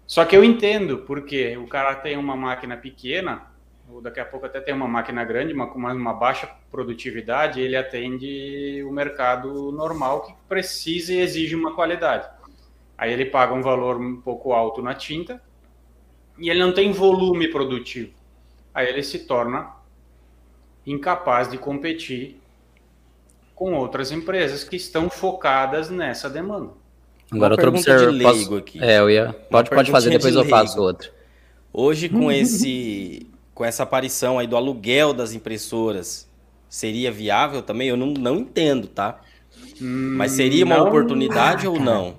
[0.07, 3.43] só que eu entendo porque o cara tem uma máquina pequena,
[3.89, 7.77] ou daqui a pouco até tem uma máquina grande, uma com uma baixa produtividade, ele
[7.77, 12.29] atende o mercado normal que precisa e exige uma qualidade.
[12.97, 15.41] Aí ele paga um valor um pouco alto na tinta
[16.39, 18.13] e ele não tem volume produtivo.
[18.73, 19.73] Aí ele se torna
[20.87, 22.41] incapaz de competir
[23.55, 26.73] com outras empresas que estão focadas nessa demanda.
[27.31, 28.21] Agora outra observação.
[28.21, 28.57] Posso...
[28.57, 28.83] aqui.
[28.83, 29.33] É, eu ia.
[29.51, 31.11] Pode, pode fazer, depois de eu faço outra.
[31.73, 36.31] Hoje, com esse com essa aparição aí do aluguel das impressoras,
[36.69, 37.89] seria viável também?
[37.89, 39.21] Eu não, não entendo, tá?
[39.81, 40.89] Hum, Mas seria uma não...
[40.89, 42.19] oportunidade ah, ou não?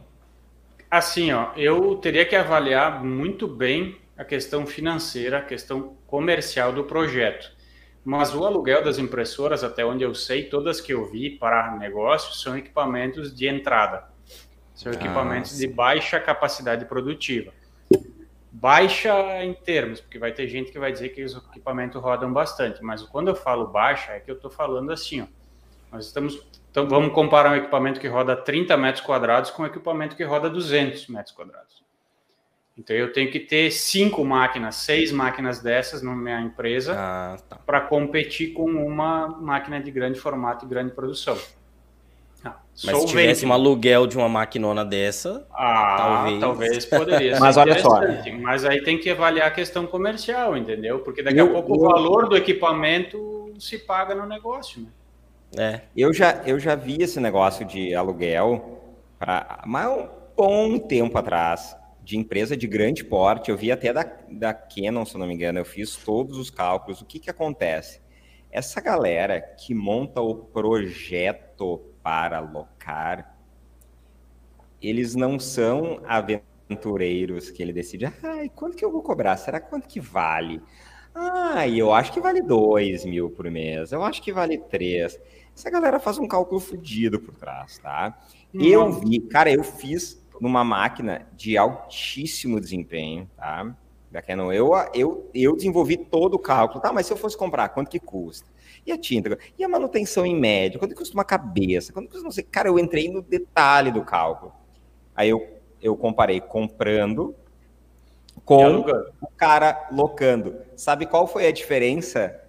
[0.90, 6.86] Assim, ó, eu teria que avaliar muito bem a questão financeira, a questão comercial do
[6.86, 7.54] projeto.
[8.04, 12.42] Mas o aluguel das impressoras, até onde eu sei, todas que eu vi para negócios
[12.42, 14.06] são equipamentos de entrada.
[14.74, 17.52] São ah, equipamentos de baixa capacidade produtiva.
[18.58, 22.82] Baixa em termos, porque vai ter gente que vai dizer que os equipamentos rodam bastante,
[22.82, 25.26] mas quando eu falo baixa, é que eu estou falando assim, ó.
[25.91, 26.41] Nós estamos,
[26.72, 30.49] então vamos comparar um equipamento que roda 30 metros quadrados com um equipamento que roda
[30.49, 31.84] 200 metros quadrados.
[32.78, 37.58] Então eu tenho que ter cinco máquinas, seis máquinas dessas na minha empresa ah, tá.
[37.58, 41.38] para competir com uma máquina de grande formato e grande produção.
[42.84, 46.40] Ah, Mas se tivesse um aluguel de uma maquinona dessa, ah, talvez...
[46.40, 48.02] talvez poderia Mas olha só.
[48.42, 51.00] Mas aí tem que avaliar a questão comercial, entendeu?
[51.00, 51.78] Porque daqui eu, a pouco eu...
[51.78, 54.82] o valor do equipamento se paga no negócio.
[54.82, 54.88] Né?
[55.58, 55.82] É.
[55.96, 58.82] Eu já, eu já vi esse negócio de aluguel
[59.18, 64.06] para mais um bom tempo atrás de empresa de grande porte, eu vi até da,
[64.30, 67.02] da Canon, se não me engano, eu fiz todos os cálculos.
[67.02, 68.00] O que, que acontece?
[68.52, 73.36] Essa galera que monta o projeto para locar,
[74.80, 79.36] eles não são aventureiros que ele decide, ai, quanto que eu vou cobrar?
[79.38, 80.62] Será quanto que vale?
[81.16, 85.20] Ah, eu acho que vale dois mil por mês, eu acho que vale três.
[85.56, 88.16] Essa galera faz um cálculo fodido por trás, tá?
[88.53, 93.76] Eu vi, cara, eu fiz numa máquina de altíssimo desempenho, tá?
[94.12, 94.53] Da Canon.
[94.53, 96.82] Eu, eu, eu desenvolvi todo o cálculo.
[96.82, 98.47] Tá, mas se eu fosse comprar, quanto que custa?
[98.86, 99.38] E a tinta?
[99.58, 100.80] E a manutenção em médio?
[100.80, 101.92] Quanto custa uma cabeça?
[101.92, 102.44] Quanto custa, não sei.
[102.44, 104.54] Cara, eu entrei no detalhe do cálculo.
[105.16, 107.36] Aí eu, eu comparei comprando
[108.44, 108.82] com
[109.22, 110.58] o cara locando.
[110.76, 112.42] Sabe qual foi a diferença?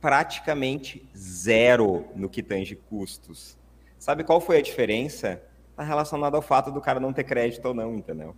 [0.00, 3.56] Praticamente zero no que tange custos.
[3.98, 5.40] Sabe qual foi a diferença?
[5.74, 8.34] está relacionado ao fato do cara não ter crédito ou não, entendeu?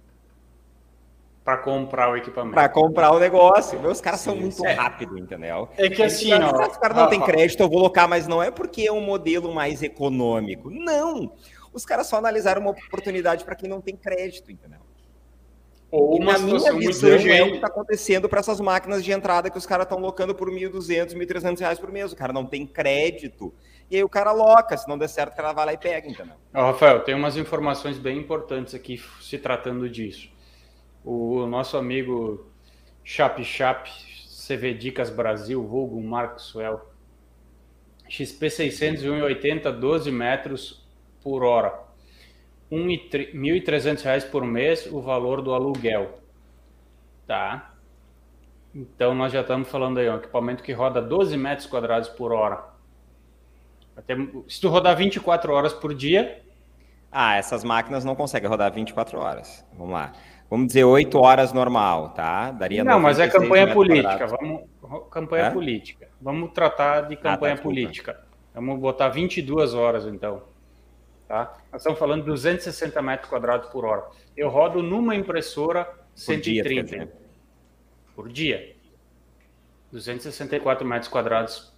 [1.46, 2.54] Para comprar o equipamento.
[2.54, 3.80] Para comprar o negócio.
[3.80, 4.72] Meus caras Sim, são muito é.
[4.72, 5.68] rápidos, entendeu?
[5.76, 8.26] É que assim, ó, se o cara não ó, tem crédito, eu vou colocar, mas
[8.26, 10.68] não é porque é um modelo mais econômico.
[10.68, 11.32] Não.
[11.72, 14.80] Os caras só analisaram uma oportunidade para quem não tem crédito, entendeu?
[15.88, 19.48] Ou uma na minha visão é o que está acontecendo para essas máquinas de entrada
[19.48, 22.12] que os caras estão locando por 1.200, 1.300 reais por mês.
[22.12, 23.54] O cara não tem crédito.
[23.88, 26.08] E aí o cara loca, se não der certo, o cara vai lá e pega,
[26.08, 26.34] entendeu?
[26.52, 30.34] Ó, Rafael, tem umas informações bem importantes aqui se tratando disso.
[31.06, 32.50] O nosso amigo
[33.04, 33.88] Chap Chap,
[34.44, 36.80] CV Dicas Brasil, vulgo Maxwell,
[38.08, 40.84] XP 600 180, 12 metros
[41.22, 41.86] por hora.
[42.68, 46.18] R$ 1.300 por mês o valor do aluguel.
[47.24, 47.72] Tá?
[48.74, 52.64] Então nós já estamos falando aí, um equipamento que roda 12 metros quadrados por hora.
[53.96, 54.16] Até,
[54.48, 56.42] se tu rodar 24 horas por dia.
[57.10, 59.64] Ah, essas máquinas não conseguem rodar 24 horas.
[59.72, 60.12] Vamos lá.
[60.48, 62.52] Vamos dizer 8 horas normal, tá?
[62.52, 64.26] Daria Não, mas é campanha política.
[64.26, 64.62] Vamos,
[65.10, 65.50] campanha é?
[65.50, 66.08] política.
[66.20, 68.20] Vamos tratar de campanha ah, tá, política.
[68.54, 70.42] Vamos botar 22 horas então.
[71.26, 71.58] Tá?
[71.72, 74.04] Nós estamos falando de 260 metros quadrados por hora.
[74.36, 77.12] Eu rodo numa impressora 130 por dia.
[78.14, 78.76] Por dia.
[79.90, 81.72] 264 metros quadrados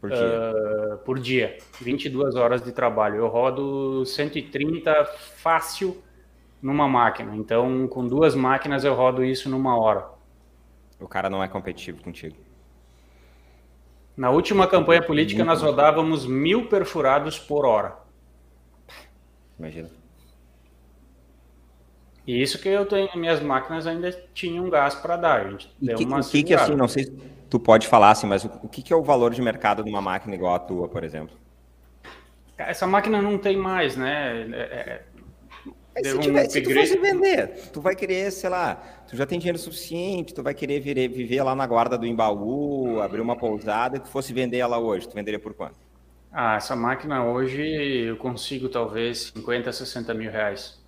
[0.00, 0.20] por dia.
[0.20, 1.58] Uh, por dia.
[1.80, 3.16] 22 horas de trabalho.
[3.16, 5.04] Eu rodo 130
[5.36, 6.00] fácil
[6.62, 7.36] numa máquina.
[7.36, 10.06] Então, com duas máquinas, eu rodo isso numa hora.
[11.00, 12.36] O cara não é competitivo contigo.
[14.16, 17.96] Na última campanha política, nós rodávamos mil perfurados por hora.
[19.58, 19.90] Imagina.
[22.26, 25.46] E isso que eu tenho, minhas máquinas ainda tinham gás para dar.
[25.46, 27.10] A gente deu que, uma o que, que assim, não sei se
[27.50, 30.00] tu pode falar assim, mas o, que, que é o valor de mercado de uma
[30.00, 31.36] máquina igual a tua, por exemplo?
[32.56, 34.48] Essa máquina não tem mais, né?
[34.52, 35.02] É,
[35.94, 38.76] é, se, tiver, um se tu fosse vender, tu vai querer, sei lá,
[39.06, 43.00] tu já tem dinheiro suficiente, tu vai querer viver, viver lá na guarda do Embaú,
[43.00, 45.76] abrir uma pousada, e tu fosse vender ela hoje, tu venderia por quanto?
[46.32, 50.80] Ah, essa máquina hoje eu consigo talvez 50, 60 mil reais.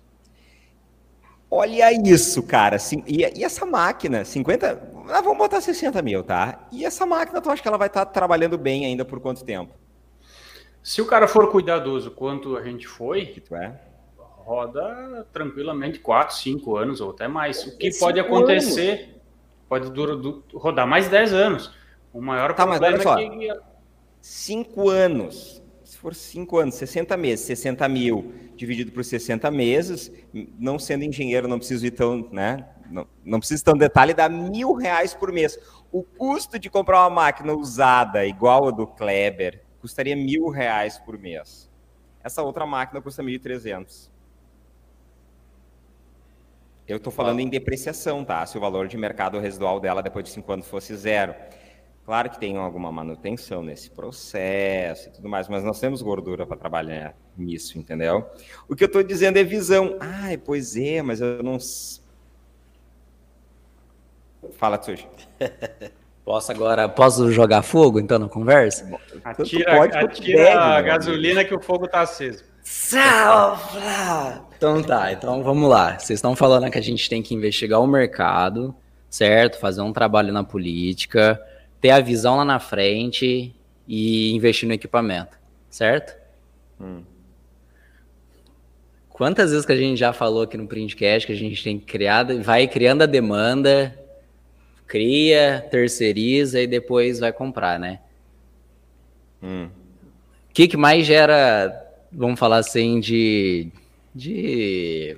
[1.51, 2.77] Olha isso, cara.
[3.05, 4.91] E, e essa máquina, 50.
[5.07, 6.67] Ah, vamos botar 60 mil, tá?
[6.71, 9.45] E essa máquina, tu acha que ela vai estar tá trabalhando bem ainda por quanto
[9.45, 9.73] tempo?
[10.81, 13.79] Se o cara for cuidadoso quanto a gente foi, que tu é?
[14.45, 17.65] Roda tranquilamente 4, 5 anos ou até mais.
[17.65, 19.15] O que pode acontecer, anos.
[19.67, 20.15] pode durar,
[20.53, 21.71] rodar mais 10 anos.
[22.13, 23.59] O maior tá, problema é que
[24.21, 30.11] 5 anos, se for 5 anos, 60 meses, 60 mil dividido por 60 meses,
[30.57, 32.67] não sendo engenheiro, não preciso ir tão, né?
[32.89, 35.59] Não, não preciso tão detalhe, dá mil reais por mês.
[35.91, 41.17] O custo de comprar uma máquina usada igual a do Kleber custaria mil reais por
[41.17, 41.69] mês.
[42.23, 44.14] Essa outra máquina custa 1.300.
[46.87, 48.45] Eu estou falando em depreciação, tá?
[48.45, 51.33] Se o valor de mercado residual dela depois de cinco anos fosse zero.
[52.05, 56.55] Claro que tem alguma manutenção nesse processo e tudo mais, mas nós temos gordura para
[56.55, 58.29] trabalhar nisso, entendeu?
[58.69, 59.97] O que eu estou dizendo é visão.
[59.99, 61.57] Ai, pois é, mas eu não.
[64.51, 65.07] Fala, Tsuji.
[66.23, 68.89] Posso agora, posso jogar fogo então na conversa?
[69.23, 72.43] Atira, pode, atira a gasolina que o fogo está aceso.
[72.65, 74.43] Salva!
[74.57, 75.99] Então tá, então vamos lá.
[75.99, 78.75] Vocês estão falando que a gente tem que investigar o mercado,
[79.09, 79.59] certo?
[79.59, 81.39] Fazer um trabalho na política
[81.85, 83.53] ter a visão lá na frente
[83.87, 85.37] e investir no equipamento,
[85.69, 86.19] certo?
[86.81, 87.03] Hum.
[89.07, 92.41] Quantas vezes que a gente já falou aqui no Printcast que a gente tem criado,
[92.41, 93.95] vai criando a demanda,
[94.87, 97.99] cria, terceiriza e depois vai comprar, né?
[99.43, 99.69] Hum.
[100.49, 101.84] O que, que mais gera,
[102.15, 103.71] vamos falar assim, de,
[104.13, 105.17] de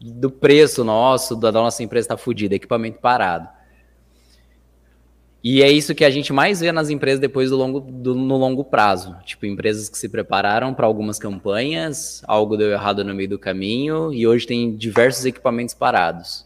[0.00, 3.48] do preço nosso, da nossa empresa estar tá fodida, equipamento parado.
[5.42, 8.36] E é isso que a gente mais vê nas empresas depois do longo, do, no
[8.36, 9.16] longo prazo.
[9.24, 14.12] Tipo, empresas que se prepararam para algumas campanhas, algo deu errado no meio do caminho
[14.12, 16.44] e hoje tem diversos equipamentos parados.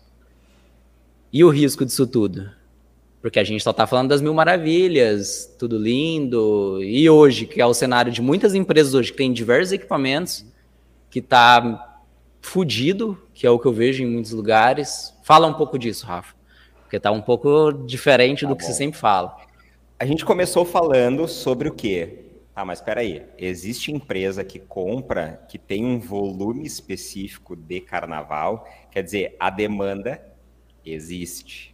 [1.32, 2.50] E o risco disso tudo?
[3.22, 6.82] Porque a gente só está falando das mil maravilhas, tudo lindo.
[6.82, 10.44] E hoje, que é o cenário de muitas empresas hoje que tem diversos equipamentos,
[11.08, 12.00] que está
[12.42, 15.14] fudido, que é o que eu vejo em muitos lugares.
[15.22, 16.34] Fala um pouco disso, Rafa.
[16.82, 19.36] Porque tá um pouco diferente tá do que você sempre fala.
[20.00, 22.24] A gente começou falando sobre o quê?
[22.56, 23.22] Ah, mas espera aí.
[23.38, 30.20] Existe empresa que compra que tem um volume específico de carnaval, quer dizer, a demanda
[30.84, 31.71] existe.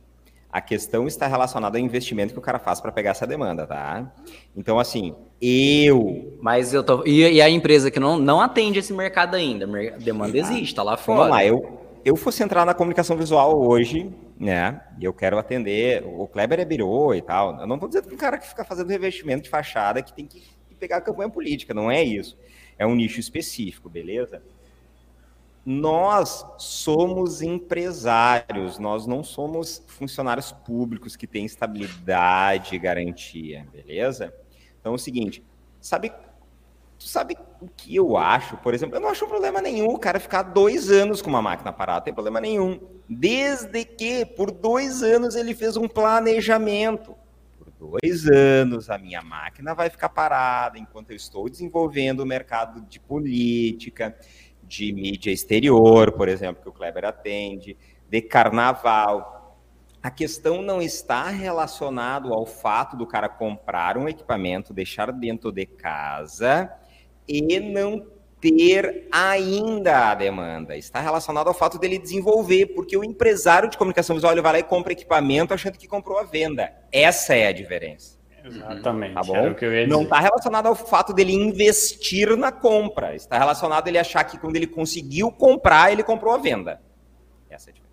[0.51, 4.11] A questão está relacionada ao investimento que o cara faz para pegar essa demanda, tá?
[4.57, 6.39] Então, assim, eu.
[6.41, 7.05] Mas eu tô.
[7.05, 9.67] E, e, a empresa que não, não atende esse mercado ainda?
[9.67, 11.19] A demanda existe, tá lá fora.
[11.19, 16.03] Vamos lá, eu, eu fosse entrar na comunicação visual hoje, né, e eu quero atender,
[16.07, 18.65] o Kleber é birô e tal, eu não estou dizendo que o cara que fica
[18.65, 20.43] fazendo revestimento de fachada que tem que
[20.79, 22.39] pegar a campanha política, não é isso.
[22.79, 24.41] É um nicho específico, beleza?
[25.71, 34.33] Nós somos empresários, nós não somos funcionários públicos que têm estabilidade e garantia, beleza?
[34.81, 35.45] Então é o seguinte,
[35.79, 36.11] sabe
[36.99, 38.57] Tu sabe o que eu acho?
[38.57, 41.73] Por exemplo, eu não acho problema nenhum o cara ficar dois anos com uma máquina
[41.73, 42.81] parada, não tem problema nenhum.
[43.09, 47.15] Desde que, por dois anos, ele fez um planejamento.
[47.57, 52.81] Por dois anos, a minha máquina vai ficar parada enquanto eu estou desenvolvendo o mercado
[52.81, 54.19] de política,
[54.69, 57.77] de mídia exterior, por exemplo, que o Kleber atende,
[58.09, 59.57] de carnaval.
[60.03, 65.67] A questão não está relacionada ao fato do cara comprar um equipamento, deixar dentro de
[65.67, 66.71] casa
[67.27, 68.07] e não
[68.41, 70.77] ter ainda a demanda.
[70.77, 74.59] Está relacionado ao fato dele desenvolver, porque o empresário de comunicação visual ele vai lá
[74.61, 76.73] e compra equipamento achando que comprou a venda.
[76.93, 78.18] Essa é a diferença.
[78.49, 79.15] Exatamente.
[79.15, 79.55] Tá bom?
[79.89, 83.15] Não está relacionado ao fato dele investir na compra.
[83.15, 86.81] Está relacionado a ele achar que quando ele conseguiu comprar, ele comprou a venda.
[87.51, 87.88] Essa é a diferença.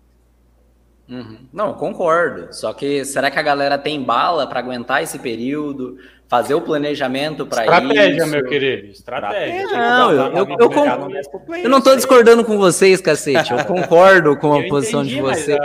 [1.08, 1.38] Uhum.
[1.52, 2.52] Não, concordo.
[2.52, 5.98] Só que será que a galera tem bala para aguentar esse período?
[6.28, 7.72] fazer o planejamento para isso.
[7.72, 8.86] Estratégia, meu querido.
[8.88, 9.66] Estratégia.
[9.68, 13.52] Não, eu, eu, eu, eu não estou discordando com vocês, cacete.
[13.52, 15.58] Eu concordo com a posição entendi, de vocês.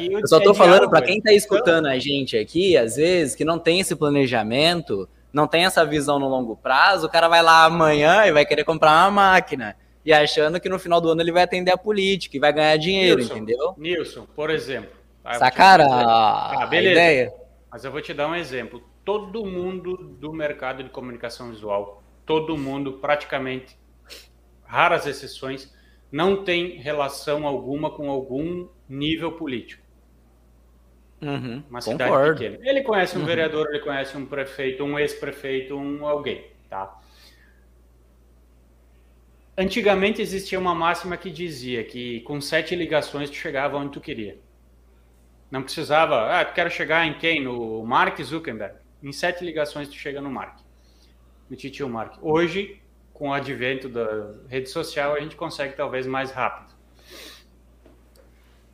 [0.00, 3.44] eu, eu só estou falando para quem está escutando a gente aqui, às vezes, que
[3.44, 7.64] não tem esse planejamento, não tem essa visão no longo prazo, o cara vai lá
[7.64, 9.76] amanhã e vai querer comprar uma máquina.
[10.04, 12.76] E achando que no final do ano ele vai atender a política e vai ganhar
[12.76, 13.74] dinheiro, Nilson, entendeu?
[13.78, 14.90] Nilson, por exemplo.
[15.38, 17.32] Sacara a, a ideia.
[17.70, 22.56] Mas eu vou te dar um exemplo todo mundo do mercado de comunicação visual, todo
[22.56, 23.76] mundo, praticamente,
[24.64, 25.72] raras exceções,
[26.10, 29.82] não tem relação alguma com algum nível político.
[31.20, 32.40] Uhum, Uma cidade concordo.
[32.40, 32.68] pequena.
[32.68, 33.26] Ele conhece um uhum.
[33.26, 37.00] vereador, ele conhece um prefeito, um ex-prefeito, um alguém, tá?
[39.56, 44.38] Antigamente existia uma máxima que dizia que com sete ligações tu chegava onde tu queria.
[45.50, 47.42] Não precisava, ah, tu quero chegar em quem?
[47.44, 48.76] No Mark Zuckerberg.
[49.02, 50.60] Em sete ligações tu chega no Mark,
[51.50, 52.16] no Titio Mark.
[52.22, 52.80] Hoje,
[53.12, 56.72] com o advento da rede social, a gente consegue talvez mais rápido.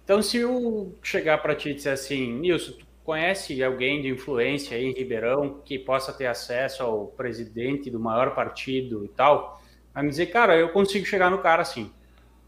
[0.05, 4.77] Então, se eu chegar para ti e dizer assim, Nilson, tu conhece alguém de influência
[4.77, 9.58] aí em Ribeirão que possa ter acesso ao presidente do maior partido e tal,
[9.99, 11.93] vai me dizer, cara, eu consigo chegar no cara assim.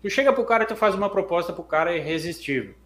[0.00, 2.76] Tu chega pro cara e tu faz uma proposta pro cara irresistível.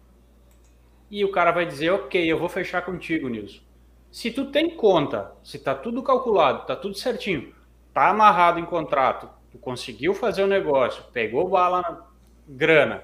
[1.09, 3.61] E o cara vai dizer, ok, eu vou fechar contigo, Nilson.
[4.11, 7.53] Se tu tem conta, se tá tudo calculado, tá tudo certinho,
[7.93, 12.01] tá amarrado em contrato, tu conseguiu fazer o negócio, pegou bala na
[12.47, 13.03] grana,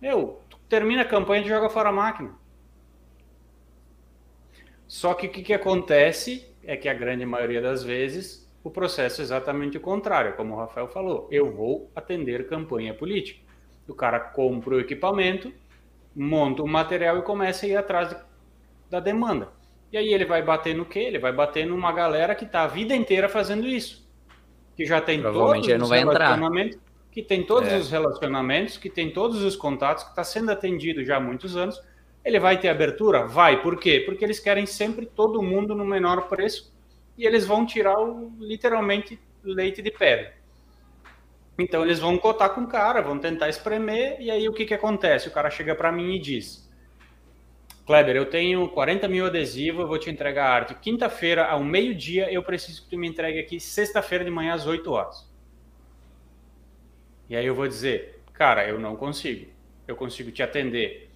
[0.00, 2.34] meu, tu termina a campanha e joga fora a máquina.
[4.86, 9.20] Só que o que, que acontece é que a grande maioria das vezes o processo
[9.20, 11.28] é exatamente o contrário, como o Rafael falou.
[11.30, 13.40] Eu vou atender campanha política.
[13.86, 15.52] O cara compra o equipamento,
[16.16, 18.16] monta o material e começa a ir atrás
[18.88, 19.50] da demanda.
[19.92, 21.00] E aí ele vai bater no quê?
[21.00, 24.08] Ele vai bater numa galera que está a vida inteira fazendo isso.
[24.74, 26.40] Que já tem todos não vai entrar.
[27.12, 27.76] que tem todos é.
[27.76, 31.78] os relacionamentos, que tem todos os contatos, que está sendo atendido já há muitos anos.
[32.24, 33.26] Ele vai ter abertura?
[33.26, 33.60] Vai.
[33.62, 34.02] Por quê?
[34.06, 36.73] Porque eles querem sempre todo mundo no menor preço
[37.16, 40.34] e eles vão tirar o, literalmente leite de pedra.
[41.58, 44.74] Então eles vão cotar com o cara, vão tentar espremer, e aí o que, que
[44.74, 45.28] acontece?
[45.28, 46.68] O cara chega para mim e diz:
[47.86, 50.74] Kleber, eu tenho 40 mil adesivos, eu vou te entregar a arte.
[50.74, 54.90] Quinta-feira, ao meio-dia, eu preciso que tu me entregue aqui sexta-feira de manhã às 8
[54.90, 55.28] horas.
[57.28, 59.50] E aí eu vou dizer, cara, eu não consigo.
[59.86, 61.10] Eu consigo te atender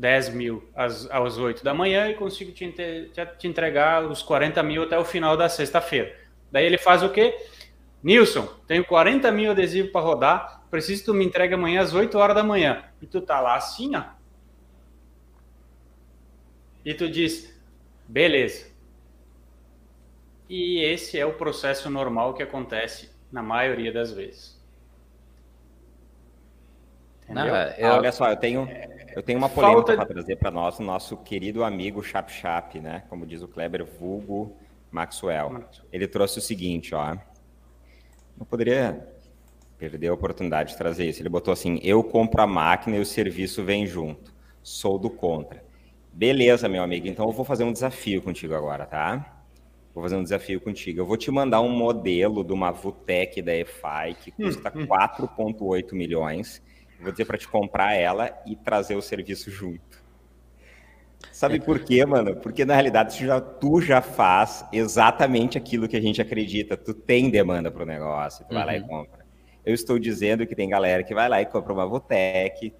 [0.00, 4.62] 10 mil às, às 8 da manhã e consigo te, te, te entregar os 40
[4.62, 6.16] mil até o final da sexta-feira.
[6.50, 7.36] Daí ele faz o quê?
[8.02, 12.16] Nilson, tenho 40 mil adesivos para rodar, preciso que tu me entregue amanhã às 8
[12.16, 12.82] horas da manhã.
[13.02, 14.04] E tu tá lá assim, ó,
[16.82, 17.54] e tu diz,
[18.08, 18.70] beleza.
[20.48, 24.58] E esse é o processo normal que acontece na maioria das vezes.
[27.28, 27.54] Não, eu...
[27.54, 28.66] ah, olha só, eu tenho,
[29.14, 33.04] eu tenho uma polêmica para trazer para nós, o nosso querido amigo Chap Chap, né?
[33.08, 34.56] Como diz o Kleber, vulgo
[34.90, 35.64] Maxwell.
[35.92, 37.16] Ele trouxe o seguinte, ó.
[38.36, 39.08] Não poderia
[39.78, 41.22] perder a oportunidade de trazer isso.
[41.22, 44.32] Ele botou assim: eu compro a máquina e o serviço vem junto.
[44.62, 45.64] Sou do contra.
[46.12, 47.06] Beleza, meu amigo.
[47.06, 49.42] Então eu vou fazer um desafio contigo agora, tá?
[49.94, 51.00] Vou fazer um desafio contigo.
[51.00, 56.62] Eu vou te mandar um modelo de uma VUTEC da EFI que custa 4,8 milhões.
[57.02, 60.00] Vou dizer para te comprar ela e trazer o serviço junto.
[61.32, 62.36] Sabe por quê, mano?
[62.36, 66.76] Porque na realidade tu já, tu já faz exatamente aquilo que a gente acredita.
[66.76, 68.58] Tu tem demanda para o negócio, tu uhum.
[68.58, 68.86] vai lá e uhum.
[68.86, 69.20] compra.
[69.64, 72.74] Eu estou dizendo que tem galera que vai lá e compra uma Votec,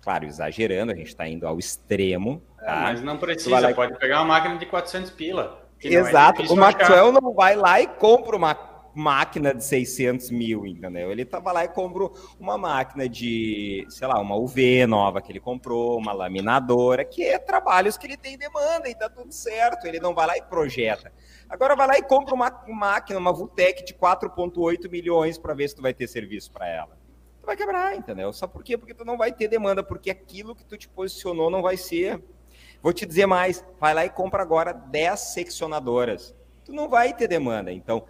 [0.00, 2.42] claro, exagerando, a gente está indo ao extremo.
[2.60, 2.72] É, tá?
[2.72, 5.62] É, mas não precisa, pode pegar uma máquina de 400 pila.
[5.84, 7.20] É Exato, é o Maxwell achar.
[7.20, 8.54] não vai lá e compra uma
[8.94, 11.10] máquina de 600 mil, entendeu?
[11.10, 15.40] Ele tava lá e comprou uma máquina de, sei lá, uma UV nova que ele
[15.40, 19.86] comprou, uma laminadora, que é trabalhos que ele tem demanda e tá tudo certo.
[19.86, 21.12] Ele não vai lá e projeta.
[21.48, 25.76] Agora vai lá e compra uma máquina, uma Vutec de 4,8 milhões para ver se
[25.76, 26.98] tu vai ter serviço para ela.
[27.40, 28.32] Tu vai quebrar, entendeu?
[28.32, 28.78] Só por quê?
[28.78, 32.22] Porque tu não vai ter demanda, porque aquilo que tu te posicionou não vai ser.
[32.80, 36.34] Vou te dizer mais, vai lá e compra agora 10 seccionadoras.
[36.64, 37.72] Tu não vai ter demanda.
[37.72, 38.04] Então,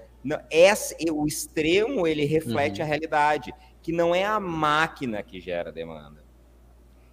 [0.51, 2.87] esse, o extremo ele reflete uhum.
[2.87, 6.23] a realidade, que não é a máquina que gera demanda.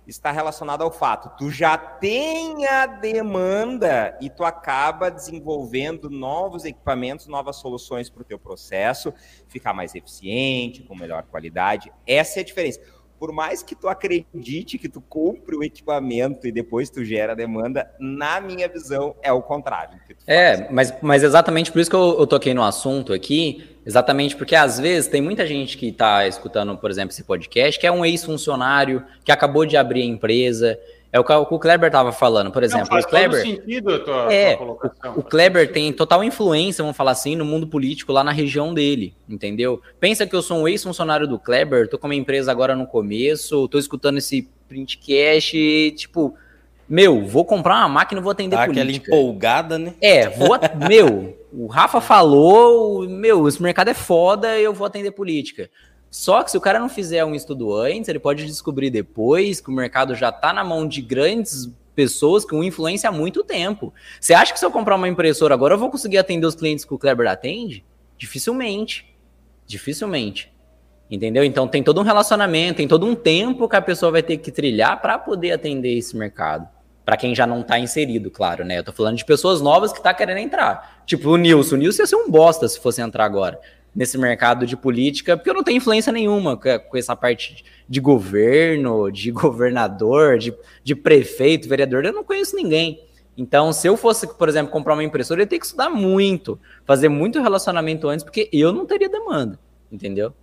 [0.05, 7.27] Está relacionado ao fato, tu já tem a demanda e tu acaba desenvolvendo novos equipamentos,
[7.27, 9.13] novas soluções para o teu processo,
[9.47, 11.93] ficar mais eficiente, com melhor qualidade.
[12.07, 12.79] Essa é a diferença
[13.19, 17.91] por mais que tu acredite que tu compre o equipamento e depois tu gera demanda,
[17.99, 19.99] na minha visão é o contrário.
[20.25, 24.55] é, mas, mas exatamente por isso que eu, eu toquei no assunto aqui, exatamente porque
[24.55, 28.05] às vezes tem muita gente que está escutando, por exemplo, esse podcast, que é um
[28.05, 30.79] ex-funcionário, que acabou de abrir a empresa,
[31.11, 32.87] é o que o Kleber estava falando, por exemplo.
[32.91, 34.67] Não, o Kleber, sentido a tua, é, tua
[35.15, 38.73] o, o, Kleber tem total influência, vamos falar assim, no mundo político lá na região
[38.73, 39.81] dele, entendeu?
[39.99, 43.67] Pensa que eu sou um ex-funcionário do Kleber, tô com uma empresa agora no começo,
[43.69, 46.35] tô escutando esse printcast e, tipo,
[46.87, 49.05] meu, vou comprar uma máquina e vou atender Dá política.
[49.05, 49.95] aquela empolgada, né?
[49.99, 50.57] É, vou,
[50.87, 55.71] meu, o Rafa falou, meu, esse mercado é foda, eu vou atender política.
[56.09, 59.69] Só que se o cara não fizer um estudo antes, ele pode descobrir depois que
[59.69, 63.93] o mercado já está na mão de grandes pessoas com influência há muito tempo.
[64.19, 66.83] Você acha que se eu comprar uma impressora agora eu vou conseguir atender os clientes
[66.83, 67.85] que o Kleber atende?
[68.17, 69.13] Dificilmente.
[69.67, 70.51] Dificilmente.
[71.11, 71.43] Entendeu?
[71.43, 74.51] Então tem todo um relacionamento, tem todo um tempo que a pessoa vai ter que
[74.51, 76.67] trilhar para poder atender esse mercado.
[77.05, 78.77] Para quem já não está inserido, claro, né?
[78.77, 81.03] Eu tô falando de pessoas novas que tá querendo entrar.
[81.07, 81.75] Tipo o Nilson.
[81.75, 83.59] O Nilson ia ser um bosta se fosse entrar agora
[83.99, 89.11] nesse mercado de política, porque eu não tenho influência nenhuma com essa parte de governo,
[89.11, 93.03] de governador, de, de prefeito, vereador, eu não conheço ninguém.
[93.35, 96.57] Então, se eu fosse, por exemplo, comprar uma impressora, eu ia ter que estudar muito,
[96.85, 99.59] fazer muito relacionamento antes, porque eu não teria demanda,
[99.91, 100.33] entendeu?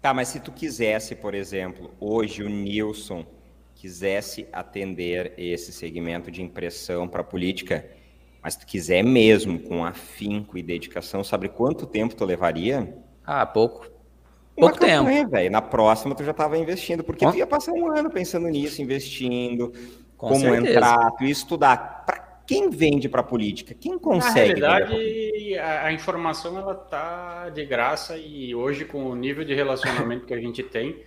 [0.00, 3.26] Tá, mas se tu quisesse, por exemplo, hoje o Nilson
[3.74, 7.84] quisesse atender esse segmento de impressão para política,
[8.42, 12.96] mas tu quiser mesmo, com afinco e dedicação, sabe quanto tempo tu levaria?
[13.24, 13.86] Ah, pouco.
[14.56, 15.30] Pouco Uma tempo.
[15.30, 15.50] velho.
[15.50, 19.72] Na próxima tu já estava investindo, porque tu ia passar um ano pensando nisso, investindo,
[20.16, 20.70] com como certeza.
[20.70, 22.04] entrar, tu ia estudar.
[22.04, 23.74] Para quem vende para política?
[23.74, 24.60] Quem consegue?
[24.60, 29.54] Na realidade, a, a informação ela tá de graça e hoje com o nível de
[29.54, 31.02] relacionamento que a gente tem,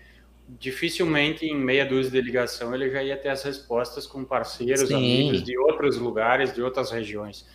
[0.47, 4.95] dificilmente em meia dúzia de ligação ele já ia ter as respostas com parceiros, Sim.
[4.95, 7.45] amigos de outros lugares, de outras regiões.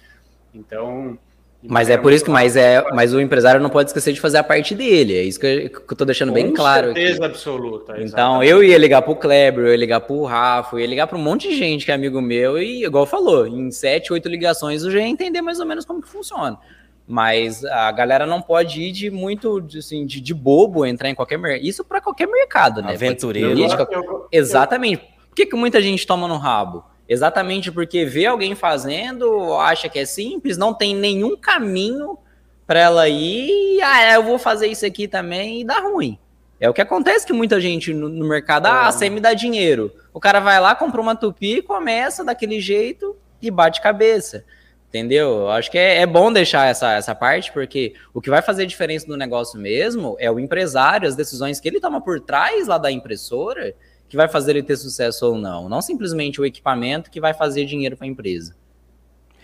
[0.53, 1.19] Então.
[1.63, 4.39] Mas é por isso que mas é, mas o empresário não pode esquecer de fazer
[4.39, 5.19] a parte dele.
[5.19, 6.89] É isso que eu, que eu tô deixando com bem claro.
[6.89, 7.25] Com certeza aqui.
[7.27, 7.93] absoluta.
[7.93, 8.13] Exatamente.
[8.13, 11.19] Então eu ia ligar pro Kleber, eu ia ligar pro Rafa, eu ia ligar para
[11.19, 14.83] um monte de gente que é amigo meu e igual falou, em sete, oito ligações
[14.83, 16.59] eu já ia entender mais ou menos como que funciona.
[17.11, 21.37] Mas a galera não pode ir de muito assim, de, de bobo entrar em qualquer
[21.37, 21.67] mercado.
[21.67, 22.93] Isso para qualquer mercado, né?
[22.93, 23.51] Aventureiro.
[23.51, 23.89] Política,
[24.31, 24.99] exatamente.
[25.29, 26.85] Por que, que muita gente toma no rabo?
[27.09, 32.17] Exatamente porque vê alguém fazendo, acha que é simples, não tem nenhum caminho
[32.65, 36.17] para ela ir, ah, eu vou fazer isso aqui também e dá ruim.
[36.61, 38.93] É o que acontece que muita gente no, no mercado, ah, é.
[38.93, 39.91] você me dá dinheiro.
[40.15, 44.45] O cara vai lá, compra uma tupi, começa daquele jeito e bate cabeça.
[44.91, 45.49] Entendeu?
[45.49, 49.07] Acho que é, é, bom deixar essa, essa parte, porque o que vai fazer diferença
[49.07, 52.91] no negócio mesmo é o empresário, as decisões que ele toma por trás lá da
[52.91, 53.73] impressora,
[54.09, 55.69] que vai fazer ele ter sucesso ou não.
[55.69, 58.57] Não simplesmente o equipamento que vai fazer dinheiro para a empresa.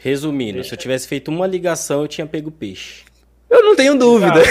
[0.02, 3.04] Resumindo, se eu tivesse feito uma ligação, eu tinha pego peixe.
[3.48, 4.42] Eu não tenho dúvida.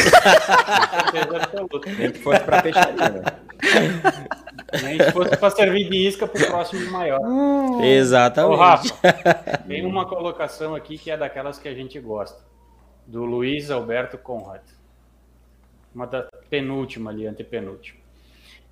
[1.98, 3.22] Nem que fosse para peixaria.
[4.82, 7.20] Nem se fosse para servir de isca para o próximo maior.
[7.22, 7.84] Hum.
[7.84, 8.54] Exatamente.
[8.54, 12.44] Ô, Rafa, tem uma colocação aqui que é daquelas que a gente gosta.
[13.06, 14.62] Do Luiz Alberto Conrad.
[15.94, 18.00] Uma da penúltima ali, antepenúltima.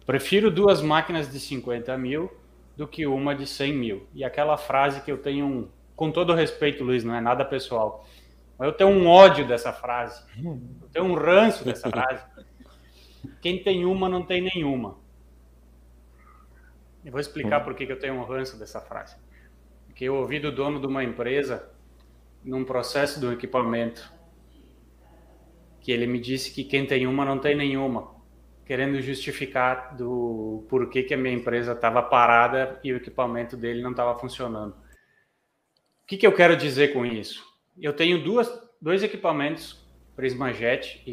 [0.06, 2.32] Prefiro duas máquinas de 50 mil
[2.76, 4.08] do que uma de 100 mil.
[4.14, 8.06] E aquela frase que eu tenho, um, com todo respeito, Luiz, não é nada pessoal,
[8.58, 10.24] mas eu tenho um ódio dessa frase.
[10.44, 12.24] Eu tenho um ranço dessa frase.
[13.42, 14.98] Quem tem uma não tem nenhuma.
[17.04, 19.16] Eu vou explicar por que eu tenho um ranço dessa frase.
[19.88, 21.70] Porque eu ouvi do dono de uma empresa,
[22.44, 24.12] num processo do equipamento,
[25.82, 28.16] que ele me disse que quem tem uma não tem nenhuma,
[28.66, 33.92] querendo justificar do porquê que a minha empresa estava parada e o equipamento dele não
[33.92, 34.72] estava funcionando.
[36.04, 37.44] O que, que eu quero dizer com isso?
[37.78, 38.50] Eu tenho duas,
[38.82, 39.84] dois equipamentos
[40.16, 41.04] Prismajet,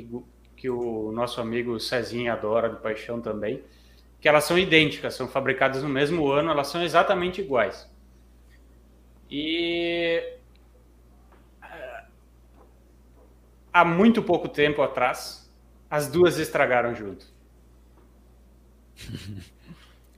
[0.57, 3.62] que o nosso amigo Cezinha adora de paixão também,
[4.21, 7.91] que elas são idênticas, são fabricadas no mesmo ano, elas são exatamente iguais.
[9.31, 10.23] E
[11.62, 12.05] eh,
[13.73, 15.51] há muito pouco tempo atrás,
[15.89, 17.27] as duas estragaram junto.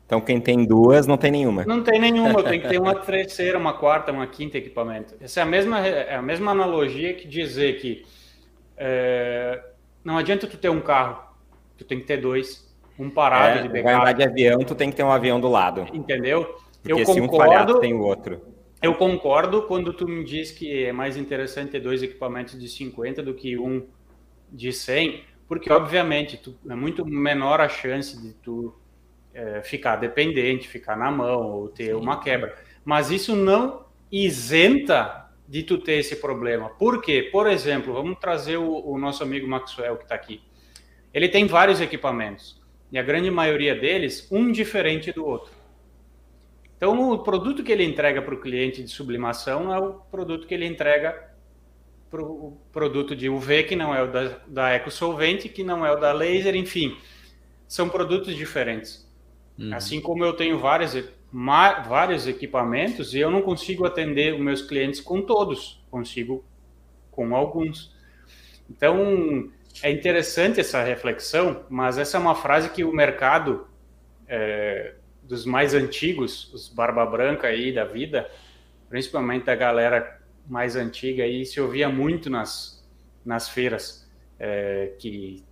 [0.04, 1.64] Então quem tem duas não tem nenhuma.
[1.64, 5.14] Não tem nenhuma, tem que ter uma terceira, uma quarta, uma quinta equipamento.
[5.18, 8.04] Essa é a mesma, é a mesma analogia que dizer que
[8.76, 9.64] é,
[10.04, 11.24] não adianta tu ter um carro,
[11.78, 13.84] tu tem que ter dois, um parado é, de backup.
[13.84, 15.86] Vai andar de avião, tu tem que ter um avião do lado.
[15.92, 16.56] Entendeu?
[16.82, 18.40] Porque eu se concordo, um falhar, tem o outro.
[18.82, 23.22] Eu concordo quando tu me diz que é mais interessante ter dois equipamentos de 50
[23.22, 23.86] do que um
[24.50, 28.74] de 100, porque obviamente tu, é muito menor a chance de tu
[29.32, 31.92] é, ficar dependente, ficar na mão ou ter Sim.
[31.94, 32.54] uma quebra.
[32.84, 36.70] Mas isso não isenta de tu ter esse problema.
[36.70, 37.28] Por quê?
[37.30, 40.42] Por exemplo, vamos trazer o, o nosso amigo Maxwell que está aqui.
[41.14, 42.61] Ele tem vários equipamentos
[42.92, 45.50] e a grande maioria deles um diferente do outro.
[46.76, 50.52] Então, o produto que ele entrega para o cliente de sublimação é o produto que
[50.52, 51.30] ele entrega
[52.10, 55.90] para o produto de UV, que não é o da, da EcoSolvente, que não é
[55.90, 56.98] o da laser, enfim.
[57.66, 59.08] São produtos diferentes.
[59.58, 59.72] Uhum.
[59.72, 60.92] Assim como eu tenho várias,
[61.32, 66.44] vários equipamentos e eu não consigo atender os meus clientes com todos, consigo
[67.10, 67.94] com alguns.
[68.68, 69.50] Então,
[69.82, 73.66] é interessante essa reflexão, mas essa é uma frase que o mercado
[74.28, 78.28] é, dos mais antigos, os barba branca aí da vida,
[78.88, 82.84] principalmente da galera mais antiga aí, se ouvia muito nas,
[83.24, 85.44] nas feiras, é, que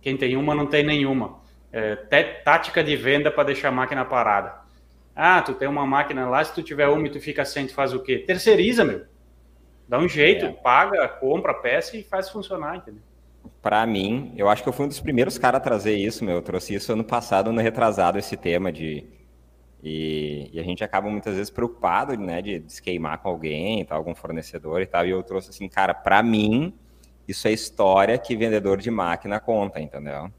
[0.00, 1.40] quem tem uma não tem nenhuma
[1.72, 1.96] é,
[2.44, 4.54] tática de venda para deixar a máquina parada.
[5.14, 7.74] Ah, tu tem uma máquina lá, se tu tiver uma e tu fica sem, tu
[7.74, 8.18] faz o quê?
[8.18, 9.04] Terceiriza, meu.
[9.88, 10.52] Dá um jeito, é.
[10.52, 13.02] paga, compra a peça e faz funcionar, entendeu?
[13.62, 16.36] Para mim, eu acho que eu fui um dos primeiros caras a trazer isso, meu.
[16.36, 19.04] Eu trouxe isso ano passado, ano retrasado, esse tema de.
[19.82, 23.98] E, e a gente acaba muitas vezes preocupado, né, de, de queimar com alguém, tal,
[23.98, 25.06] algum fornecedor e tal.
[25.06, 26.74] E eu trouxe assim, cara, para mim,
[27.28, 30.32] isso é história que vendedor de máquina conta, entendeu?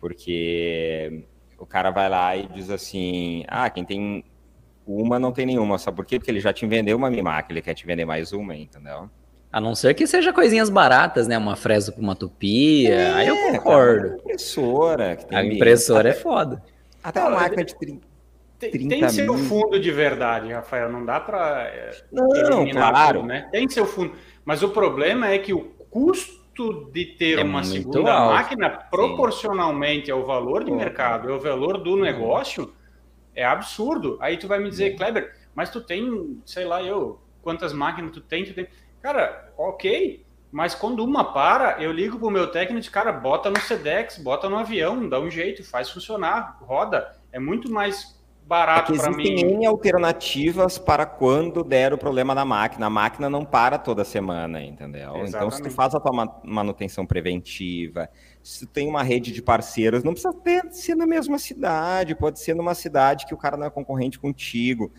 [0.00, 1.24] Porque
[1.58, 4.24] o cara vai lá e diz assim: ah, quem tem
[4.86, 5.78] uma não tem nenhuma.
[5.78, 6.18] Sabe por quê?
[6.18, 9.10] Porque ele já te vendeu uma máquina, ele quer te vender mais uma, entendeu?
[9.52, 11.36] A não ser que seja coisinhas baratas, né?
[11.36, 12.94] Uma fresa com uma tupia.
[12.94, 14.08] É, aí eu concordo.
[14.08, 15.18] Cara, impressora.
[15.30, 16.62] a impressora até, é foda.
[17.04, 18.12] Até uma máquina de 30.
[18.58, 20.90] Tem, tem seu fundo de verdade, Rafael.
[20.90, 21.64] Não dá para.
[21.64, 23.18] É, não, claro.
[23.18, 23.48] Tudo, né?
[23.50, 24.14] Tem seu fundo.
[24.44, 28.34] Mas o problema é que o custo de ter é uma segunda alto.
[28.34, 30.12] máquina proporcionalmente Sim.
[30.12, 30.76] ao valor de Pô.
[30.76, 32.00] mercado, ao valor do uhum.
[32.00, 32.72] negócio,
[33.34, 34.16] é absurdo.
[34.20, 38.20] Aí tu vai me dizer, Kleber, mas tu tem, sei lá, eu, quantas máquinas tu
[38.20, 38.44] tem?
[38.44, 38.66] Tu tem...
[39.02, 43.58] Cara, ok, mas quando uma para, eu ligo pro meu técnico e cara, bota no
[43.60, 47.10] Sedex, bota no avião, dá um jeito, faz funcionar, roda.
[47.32, 49.22] É muito mais barato é para mim.
[49.22, 52.86] Existem alternativas para quando der o problema na máquina.
[52.86, 55.16] A máquina não para toda semana, entendeu?
[55.16, 55.28] Exatamente.
[55.30, 58.08] Então, se tu faz a tua manutenção preventiva,
[58.42, 62.40] se tu tem uma rede de parceiros, não precisa ter, ser na mesma cidade, pode
[62.40, 64.92] ser numa cidade que o cara não é concorrente contigo.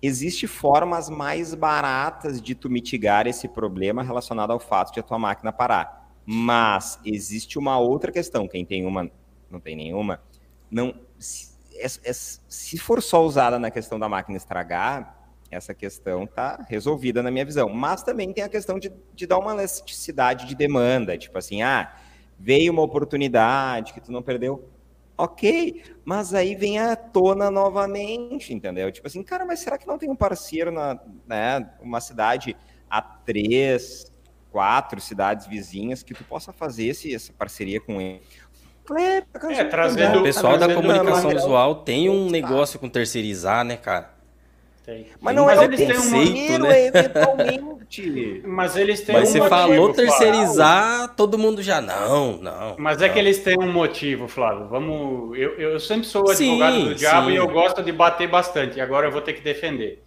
[0.00, 5.18] Existem formas mais baratas de tu mitigar esse problema relacionado ao fato de a tua
[5.18, 6.08] máquina parar.
[6.24, 9.10] Mas existe uma outra questão, quem tem uma,
[9.50, 10.20] não tem nenhuma,
[10.70, 10.94] não
[11.74, 15.16] é, é, se for só usada na questão da máquina estragar,
[15.50, 17.68] essa questão está resolvida na minha visão.
[17.68, 21.94] Mas também tem a questão de, de dar uma elasticidade de demanda, tipo assim, ah,
[22.38, 24.68] veio uma oportunidade que tu não perdeu,
[25.18, 28.90] ok, mas aí vem à tona novamente, entendeu?
[28.92, 32.56] Tipo assim, cara, mas será que não tem um parceiro na, né, uma cidade
[32.88, 34.12] a três,
[34.50, 38.22] quatro cidades vizinhas que tu possa fazer esse, essa parceria com ele?
[39.50, 44.17] É, trazendo, o pessoal da comunicação visual tem um negócio com terceirizar, né, cara?
[44.88, 45.06] Tem.
[45.20, 46.86] Mas não Mas é eles têm um maneiro, né?
[46.86, 48.40] eventualmente.
[48.48, 51.14] Mas eles têm Mas um você motivo, falou terceirizar, Flávio.
[51.14, 52.74] todo mundo já não, não.
[52.78, 53.04] Mas não.
[53.04, 54.66] é que eles têm um motivo, Flávio.
[54.66, 57.34] Vamos, eu, eu sempre sou advogado sim, do diabo sim.
[57.34, 58.78] e eu gosto de bater bastante.
[58.78, 60.02] E agora eu vou ter que defender.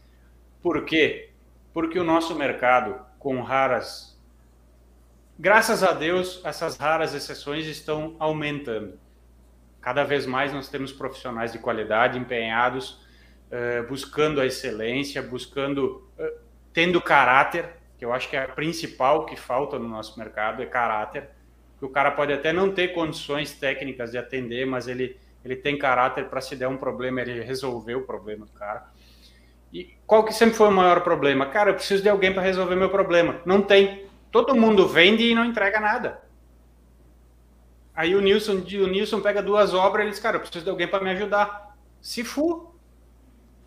[0.64, 1.30] Por quê?
[1.72, 4.20] Porque o nosso mercado, com raras
[5.38, 8.98] graças a Deus, essas raras exceções estão aumentando.
[9.80, 13.01] Cada vez mais nós temos profissionais de qualidade empenhados,
[13.52, 16.40] uh, buscando a excelência, buscando, uh,
[16.74, 20.66] tendo caráter, que eu acho que é a principal que falta no nosso mercado, é
[20.66, 21.30] caráter.
[21.78, 25.78] Que o cara pode até não ter condições técnicas de atender, mas ele, ele tem
[25.78, 28.88] caráter para se der um problema, ele resolver o problema do cara.
[29.74, 31.46] E qual que sempre foi o maior problema?
[31.46, 33.42] Cara, eu preciso de alguém para resolver meu problema.
[33.46, 34.06] Não tem.
[34.32, 36.22] Todo mundo vende e não entrega nada.
[37.94, 40.70] Aí o Nilson, o Nilson pega duas obras e ele diz, cara, eu preciso de
[40.70, 41.76] alguém para me ajudar.
[42.02, 42.71] Se for.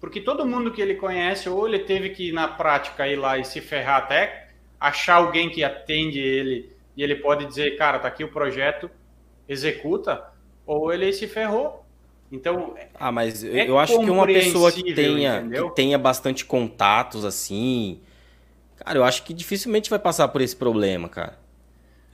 [0.04, 3.38] Porque todo mundo que ele conhece, ou ele teve que ir na prática ir lá
[3.38, 4.48] e se ferrar até
[4.78, 8.90] achar alguém que atende ele e ele pode dizer, cara, tá aqui o projeto,
[9.48, 10.22] executa,
[10.66, 11.86] ou ele se ferrou.
[12.30, 17.24] Então, ah, mas é eu acho que uma pessoa que tenha, que tenha bastante contatos
[17.24, 17.98] assim,
[18.76, 21.38] cara, eu acho que dificilmente vai passar por esse problema, cara.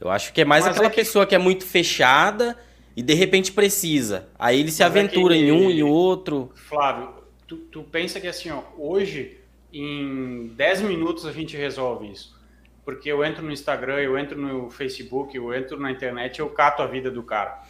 [0.01, 0.97] Eu acho que é mais Mas aquela é que...
[0.97, 2.57] pessoa que é muito fechada
[2.97, 4.29] e de repente precisa.
[4.39, 5.45] Aí ele se Mas é aventura é que...
[5.47, 6.53] em um e outro.
[6.55, 7.20] Flávio,
[7.51, 9.41] tu, tu pensa que assim, ó, hoje
[9.73, 12.39] em 10 minutos a gente resolve isso.
[12.85, 16.81] Porque eu entro no Instagram, eu entro no Facebook, eu entro na internet, eu cato
[16.81, 17.63] a vida do cara.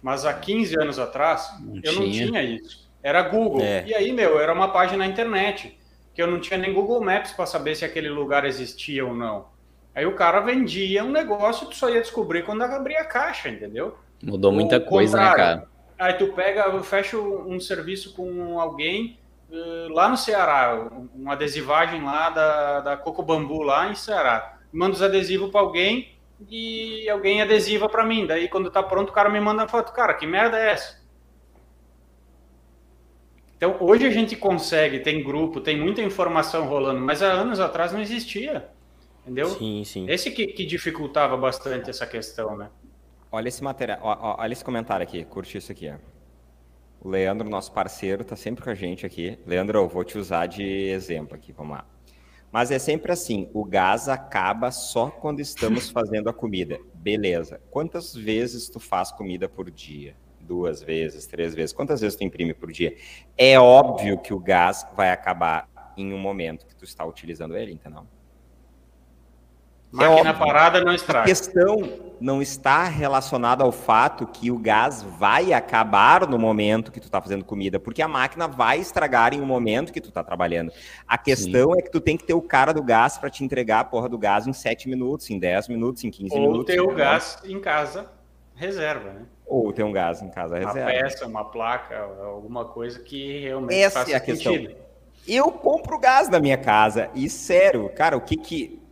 [0.00, 2.00] Mas há 15 anos atrás, não eu tinha.
[2.00, 2.88] não tinha isso.
[3.02, 3.62] Era Google.
[3.62, 3.84] É.
[3.86, 5.76] E aí, meu, era uma página na internet.
[6.14, 9.48] Que eu não tinha nem Google Maps para saber se aquele lugar existia ou não.
[9.94, 13.98] Aí o cara vendia um negócio, tu só ia descobrir quando abria a caixa, entendeu?
[14.22, 15.68] Mudou muita coisa, né, cara?
[15.98, 19.18] Aí tu pega, fecha um serviço com alguém
[19.50, 24.58] uh, lá no Ceará, uma adesivagem lá da, da Coco Bambu lá em Ceará.
[24.72, 26.14] Manda os adesivos para alguém
[26.50, 28.26] e alguém adesiva para mim.
[28.26, 29.92] Daí quando tá pronto o cara me manda a foto.
[29.92, 31.00] Cara, que merda é essa?
[33.56, 37.92] Então hoje a gente consegue, tem grupo, tem muita informação rolando, mas há anos atrás
[37.92, 38.68] não existia.
[39.22, 39.48] Entendeu?
[39.48, 40.06] Sim, sim.
[40.08, 42.68] Esse que, que dificultava bastante essa questão, né?
[43.36, 45.92] Olha esse material, olha esse comentário aqui, curte isso aqui.
[46.98, 49.38] O Leandro, nosso parceiro, tá sempre com a gente aqui.
[49.46, 51.86] Leandro, eu vou te usar de exemplo aqui, vamos lá.
[52.50, 56.80] Mas é sempre assim, o gás acaba só quando estamos fazendo a comida.
[56.94, 57.60] Beleza.
[57.70, 60.16] Quantas vezes tu faz comida por dia?
[60.40, 61.74] Duas vezes, três vezes.
[61.74, 62.96] Quantas vezes tu imprime por dia?
[63.36, 67.70] É óbvio que o gás vai acabar em um momento que tu está utilizando ele,
[67.70, 68.06] entendeu?
[69.90, 71.22] Máquina é parada não estraga.
[71.22, 77.00] A questão não está relacionada ao fato que o gás vai acabar no momento que
[77.00, 80.24] tu está fazendo comida, porque a máquina vai estragar em um momento que tu está
[80.24, 80.72] trabalhando.
[81.06, 81.78] A questão Sim.
[81.78, 84.08] é que tu tem que ter o cara do gás para te entregar a porra
[84.08, 86.58] do gás em 7 minutos, em 10 minutos, em 15 Ou minutos.
[86.58, 88.10] Ou ter o gás em casa
[88.54, 89.22] reserva, né?
[89.46, 90.90] Ou ter um gás em casa uma reserva.
[90.90, 94.68] Uma peça, uma placa, alguma coisa que realmente Essa faça é a sentido.
[94.68, 94.86] questão.
[95.28, 98.85] Eu compro gás na minha casa e sério, cara, o que que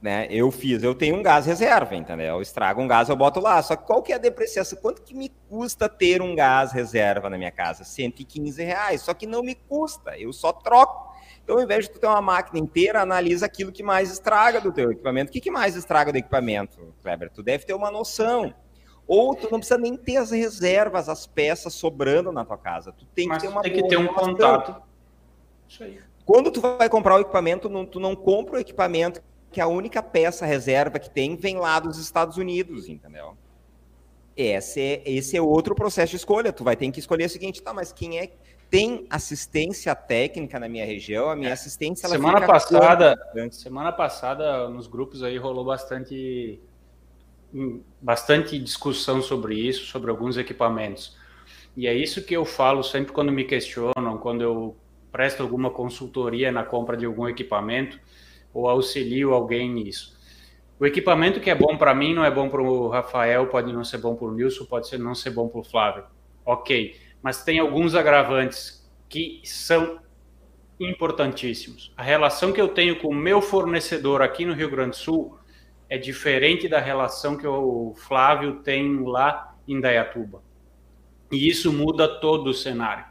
[0.00, 0.26] né?
[0.30, 2.36] Eu fiz, eu tenho um gás reserva, entendeu?
[2.36, 3.62] Eu estrago um gás, eu boto lá.
[3.62, 4.78] Só que qual que é a depreciação?
[4.80, 7.84] Quanto que me custa ter um gás reserva na minha casa?
[7.84, 9.02] 115 reais.
[9.02, 11.14] Só que não me custa, eu só troco.
[11.42, 14.72] Então, ao invés de tu ter uma máquina inteira, analisa aquilo que mais estraga do
[14.72, 15.30] teu equipamento.
[15.30, 17.30] O que, que mais estraga do equipamento, Kleber?
[17.30, 18.52] Tu deve ter uma noção.
[19.06, 22.92] Ou tu não precisa nem ter as reservas, as peças sobrando na tua casa.
[22.92, 24.82] Tu tem Mas que ter uma tem que ter um contato.
[25.68, 26.00] Isso aí.
[26.24, 30.44] Quando tu vai comprar o equipamento, tu não compra o equipamento que a única peça
[30.44, 33.36] reserva que tem vem lá dos Estados Unidos, entendeu?
[34.36, 36.52] Esse é, esse é outro processo de escolha.
[36.52, 38.30] Tu vai ter que escolher o seguinte, tá, mas quem é
[38.68, 41.30] tem assistência técnica na minha região?
[41.30, 41.52] A minha é.
[41.52, 43.16] assistência semana passada,
[43.52, 46.60] semana passada nos grupos aí rolou bastante
[47.54, 51.16] hum, bastante discussão sobre isso, sobre alguns equipamentos.
[51.76, 54.76] E é isso que eu falo sempre quando me questionam, quando eu
[55.12, 57.98] presto alguma consultoria na compra de algum equipamento
[58.56, 60.16] ou auxilio alguém nisso.
[60.80, 63.84] O equipamento que é bom para mim não é bom para o Rafael, pode não
[63.84, 66.04] ser bom para o Nilson, pode ser não ser bom para o Flávio.
[66.44, 69.98] Ok, mas tem alguns agravantes que são
[70.80, 71.92] importantíssimos.
[71.96, 75.38] A relação que eu tenho com o meu fornecedor aqui no Rio Grande do Sul
[75.88, 80.42] é diferente da relação que o Flávio tem lá em Dayatuba.
[81.30, 83.04] E isso muda todo o cenário.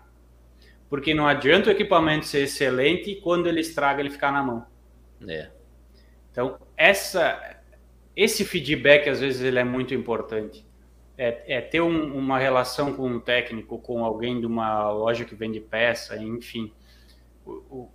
[0.89, 4.74] Porque não adianta o equipamento ser excelente quando ele estraga ele ficar na mão.
[5.28, 5.51] É.
[6.32, 7.61] Então, essa,
[8.15, 10.65] esse feedback, às vezes, ele é muito importante.
[11.17, 15.34] É, é ter um, uma relação com um técnico, com alguém de uma loja que
[15.34, 16.71] vende peça, enfim.
[17.45, 17.91] O, o,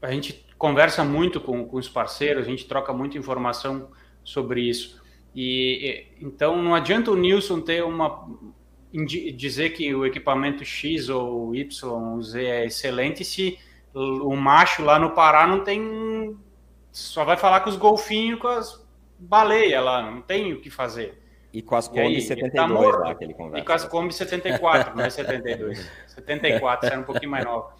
[0.00, 3.90] a gente conversa muito com, com os parceiros, a gente troca muita informação
[4.24, 5.02] sobre isso.
[5.34, 8.26] E, então, não adianta o Nilson ter uma
[9.04, 13.58] dizer que o equipamento X ou Y, Z é excelente se
[13.94, 16.36] o macho lá no Pará não tem
[16.96, 18.82] só vai falar com os golfinhos, com as
[19.18, 21.22] baleias lá, não tem o que fazer.
[21.52, 23.62] E com as Kombi 72 tá lá que ele conversa.
[23.62, 25.90] E com as Kombi 74, não é 72.
[26.06, 27.74] 74, era um pouquinho mais nova.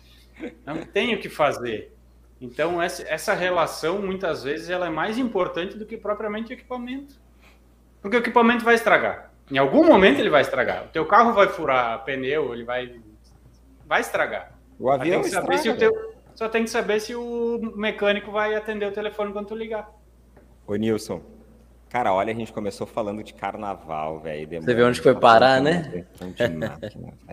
[0.66, 1.94] Não tem o que fazer.
[2.38, 7.18] Então, essa relação, muitas vezes, ela é mais importante do que propriamente o equipamento.
[8.02, 9.32] Porque o equipamento vai estragar.
[9.50, 10.84] Em algum momento ele vai estragar.
[10.84, 13.00] O teu carro vai furar pneu, ele vai,
[13.86, 14.52] vai estragar.
[14.78, 18.54] O avião tem estraga, se o teu, Só tem que saber se o mecânico vai
[18.54, 19.90] atender o telefone quando tu ligar.
[20.66, 21.20] Ô, Nilson,
[21.88, 24.60] Cara, olha, a gente começou falando de carnaval, velho.
[24.60, 26.04] Você vê onde foi parar, né?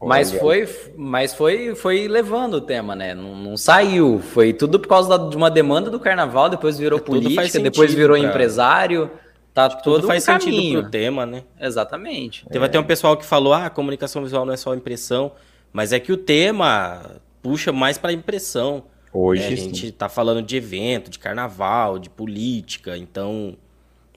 [0.00, 3.14] mas foi, mas foi, foi levando o tema, né?
[3.14, 4.18] Não, não, saiu.
[4.18, 7.92] Foi tudo por causa da, de uma demanda do carnaval, depois virou é, política, depois
[7.94, 8.28] virou cara.
[8.28, 9.10] empresário.
[9.52, 10.42] Tá tudo, tudo faz caminho.
[10.50, 11.44] sentido pro tema, né?
[11.60, 12.46] Exatamente.
[12.48, 12.66] Teve é.
[12.66, 15.32] até um pessoal que falou: ah, comunicação visual não é só impressão,
[15.72, 18.84] mas é que o tema puxa mais para impressão.
[19.12, 23.56] Hoje é, a gente está falando de evento, de carnaval, de política, então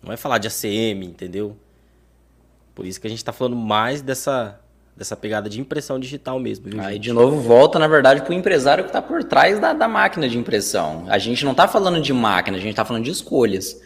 [0.03, 1.55] não é falar de ACM, entendeu?
[2.75, 4.59] Por isso que a gente está falando mais dessa,
[4.95, 6.69] dessa pegada de impressão digital mesmo.
[6.69, 9.73] Viu, Aí, de novo, volta, na verdade, para o empresário que está por trás da,
[9.73, 11.05] da máquina de impressão.
[11.07, 13.81] A gente não está falando de máquina, a gente está falando de escolhas.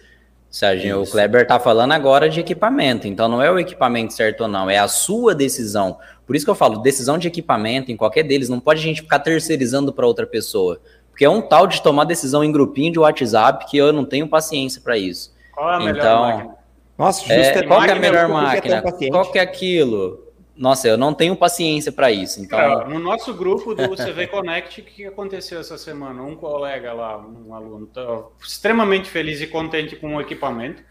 [0.49, 4.47] Sérgio, o Kleber está falando agora de equipamento, então não é o equipamento certo ou
[4.47, 5.97] não, é a sua decisão.
[6.25, 9.01] Por isso que eu falo, decisão de equipamento em qualquer deles, não pode a gente
[9.01, 10.79] ficar terceirizando para outra pessoa.
[11.09, 14.27] Porque é um tal de tomar decisão em grupinho de WhatsApp que eu não tenho
[14.27, 15.33] paciência para isso.
[15.53, 16.55] Qual é a melhor então, máquina?
[16.97, 18.81] Nossa, é, qual é a melhor máquina?
[18.81, 20.24] Qual que é aquilo?
[20.55, 22.41] Nossa, eu não tenho paciência para isso.
[22.41, 22.87] Então...
[22.87, 26.23] No nosso grupo do CV Connect, o que aconteceu essa semana?
[26.23, 28.01] Um colega lá, um aluno, tá
[28.41, 30.81] extremamente feliz e contente com o equipamento,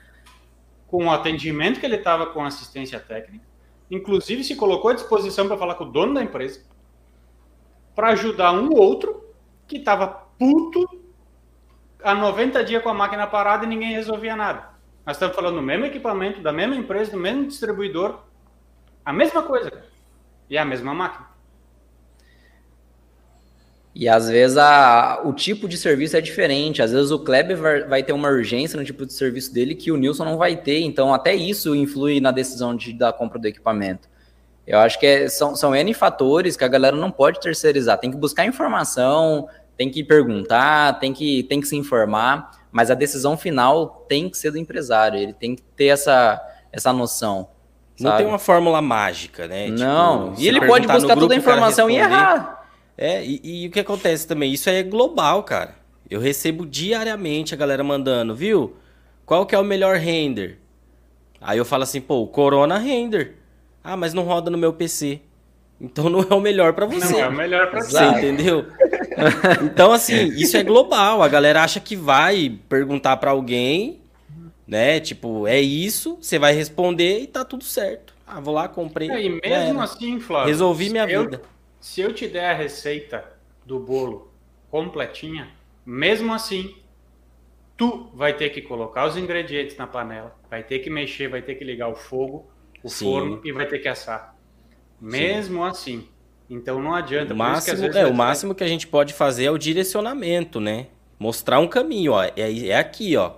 [0.86, 3.44] com o atendimento que ele estava com assistência técnica,
[3.90, 6.62] inclusive se colocou à disposição para falar com o dono da empresa,
[7.94, 9.24] para ajudar um outro
[9.66, 10.06] que estava
[10.38, 10.86] puto
[12.02, 14.74] há 90 dias com a máquina parada e ninguém resolvia nada.
[15.06, 18.20] Nós estamos falando do mesmo equipamento, da mesma empresa, do mesmo distribuidor,
[19.04, 19.70] a mesma coisa.
[20.48, 21.34] E é a mesma máquina.
[23.94, 26.82] E às vezes a, o tipo de serviço é diferente.
[26.82, 29.96] Às vezes o Kleber vai ter uma urgência no tipo de serviço dele que o
[29.96, 30.80] Nilson não vai ter.
[30.80, 34.08] Então, até isso influi na decisão de, da compra do equipamento.
[34.66, 37.98] Eu acho que é, são, são N fatores que a galera não pode terceirizar.
[37.98, 39.46] Tem que buscar informação,
[39.76, 44.36] tem que perguntar, tem que, tem que se informar, mas a decisão final tem que
[44.36, 45.20] ser do empresário.
[45.20, 46.40] Ele tem que ter essa,
[46.72, 47.48] essa noção.
[47.96, 48.10] Sabe?
[48.10, 49.68] Não tem uma fórmula mágica, né?
[49.68, 52.66] Não, tipo, e ele pode buscar toda a informação e errar.
[52.96, 54.52] É, e, e o que acontece também?
[54.52, 55.76] Isso é global, cara.
[56.08, 58.76] Eu recebo diariamente a galera mandando, viu?
[59.24, 60.58] Qual que é o melhor render?
[61.40, 63.34] Aí eu falo assim, pô, o Corona Render.
[63.82, 65.20] Ah, mas não roda no meu PC.
[65.80, 67.12] Então não é o melhor para você.
[67.12, 68.66] Não é o melhor para você, entendeu?
[69.62, 71.22] então assim, isso é global.
[71.22, 74.00] A galera acha que vai perguntar para alguém,
[74.66, 75.00] né?
[75.00, 78.14] Tipo, é isso, você vai responder e tá tudo certo.
[78.26, 79.10] Ah, vou lá, comprei.
[79.10, 81.42] É, e mesmo assim, Flávio, resolvi minha eu, vida.
[81.80, 83.24] Se eu te der a receita
[83.64, 84.32] do bolo
[84.70, 85.50] completinha,
[85.84, 86.74] mesmo assim,
[87.76, 91.56] tu vai ter que colocar os ingredientes na panela, vai ter que mexer, vai ter
[91.56, 92.50] que ligar o fogo,
[92.82, 93.04] o Sim.
[93.04, 94.34] forno e vai ter que assar.
[95.00, 95.68] Mesmo Sim.
[95.68, 96.08] assim.
[96.48, 97.32] Então não adianta.
[97.32, 100.88] O máximo, é, o máximo que a gente pode fazer é o direcionamento, né?
[101.18, 102.22] Mostrar um caminho, ó.
[102.22, 103.32] É, é aqui, ó.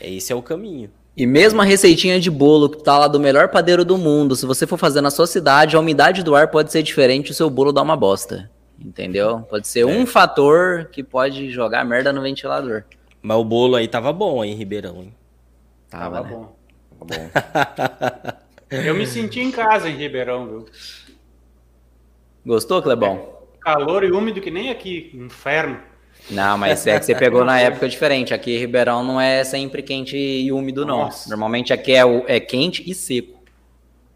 [0.00, 0.90] É, esse é o caminho.
[1.16, 4.44] E mesmo a receitinha de bolo que tá lá do melhor padeiro do mundo, se
[4.44, 7.48] você for fazer na sua cidade, a umidade do ar pode ser diferente, o seu
[7.48, 8.50] bolo dá uma bosta.
[8.78, 9.40] Entendeu?
[9.48, 9.86] Pode ser é.
[9.86, 12.84] um fator que pode jogar merda no ventilador.
[13.22, 15.14] Mas o bolo aí tava bom, hein, Ribeirão, hein?
[15.88, 16.34] Tava, tava né?
[16.34, 16.56] bom.
[16.98, 18.36] Tava bom.
[18.70, 20.66] Eu me senti em casa em Ribeirão, viu?
[22.44, 23.14] Gostou, Clebão?
[23.14, 25.80] É, calor e úmido que nem aqui, inferno.
[26.30, 28.34] Não, mas é que você pegou na época diferente.
[28.34, 30.98] Aqui em Ribeirão não é sempre quente e úmido, não.
[30.98, 31.28] Nossa.
[31.28, 33.36] Normalmente aqui é, é quente e seco.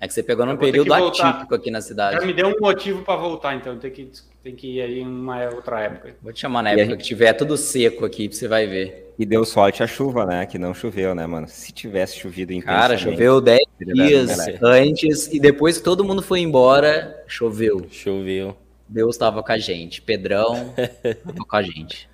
[0.01, 2.19] É que você pegou num período atípico aqui na cidade.
[2.19, 4.11] Já me deu um motivo para voltar, então tem que,
[4.43, 6.17] tem que ir aí em uma outra época.
[6.23, 9.13] Vou te chamar na época que tiver tudo seco aqui, você vai ver.
[9.19, 10.47] E deu sorte a chuva, né?
[10.47, 11.47] Que não choveu, né, mano?
[11.47, 16.41] Se tivesse chovido em Cara, choveu 10 dias antes e depois que todo mundo foi
[16.41, 17.87] embora, choveu.
[17.91, 18.57] Choveu.
[18.91, 20.03] Deus estava com a gente.
[20.03, 22.11] Pedrão estava com a gente.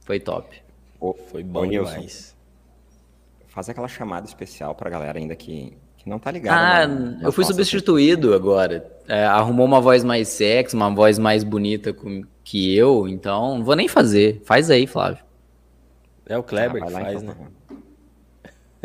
[0.00, 0.62] Foi top.
[1.30, 2.36] foi bom demais.
[3.48, 6.56] Faz aquela chamada especial pra galera ainda que que não tá ligado.
[6.56, 7.20] Ah, né?
[7.22, 8.90] eu fui substituído agora.
[9.06, 11.94] É, arrumou uma voz mais sexy, uma voz mais bonita
[12.42, 14.40] que eu, então não vou nem fazer.
[14.46, 15.22] Faz aí, Flávio.
[16.24, 17.46] É o Kleber ah, que faz, então, né?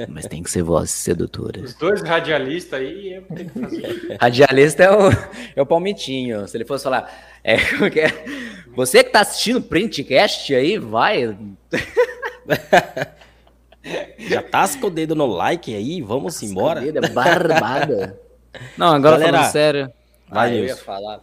[0.09, 1.61] Mas tem que ser voz sedutora.
[1.61, 4.17] Os dois radialistas aí, eu tenho que fazer.
[4.19, 5.09] Radialista é o,
[5.55, 6.45] é o Palmitinho.
[6.47, 7.09] Se ele fosse falar,
[7.41, 7.59] é, é,
[8.75, 11.37] você que tá assistindo o Printcast aí, vai.
[14.17, 16.81] Já tasca o dedo no like aí, vamos tasca embora.
[16.81, 18.19] O dedo é barbada.
[18.77, 19.93] Não, agora Galera, falando sério.
[20.27, 21.21] Vai, ah, eu ia falar.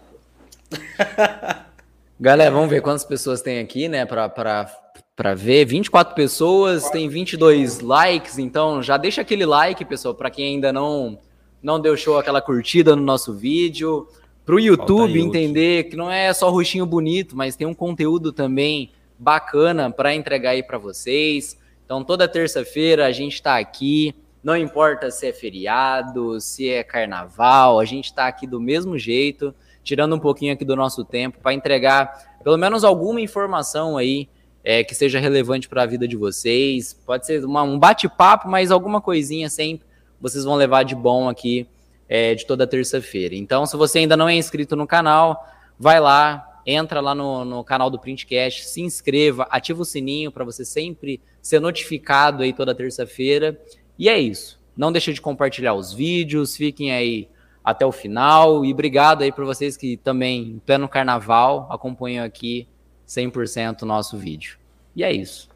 [2.19, 4.71] Galera, vamos ver quantas pessoas tem aqui, né, pra, pra,
[5.15, 5.65] pra ver.
[5.65, 11.19] 24 pessoas, tem 22 likes, então já deixa aquele like, pessoal, para quem ainda não,
[11.63, 14.09] não deu show, aquela curtida no nosso vídeo.
[14.45, 19.91] Pro YouTube entender que não é só rostinho bonito, mas tem um conteúdo também bacana
[19.91, 21.57] para entregar aí para vocês.
[21.85, 27.79] Então, toda terça-feira a gente está aqui, não importa se é feriado, se é carnaval,
[27.79, 31.55] a gente está aqui do mesmo jeito, tirando um pouquinho aqui do nosso tempo para
[31.55, 34.29] entregar pelo menos alguma informação aí
[34.65, 36.93] é, que seja relevante para a vida de vocês.
[37.07, 39.87] Pode ser uma, um bate-papo, mas alguma coisinha sempre
[40.21, 41.67] vocês vão levar de bom aqui
[42.09, 43.35] é, de toda terça-feira.
[43.35, 45.45] Então, se você ainda não é inscrito no canal,
[45.79, 50.45] vai lá, entra lá no, no canal do Printcast, se inscreva, ativa o sininho para
[50.45, 53.61] você sempre ser notificado aí toda terça-feira.
[53.99, 54.61] E é isso.
[54.77, 57.29] Não deixe de compartilhar os vídeos, fiquem aí
[57.65, 58.65] até o final.
[58.65, 62.69] E obrigado aí para vocês que também, em pleno carnaval, acompanham aqui
[63.13, 64.59] 100% o nosso vídeo.
[64.97, 65.49] E é isso.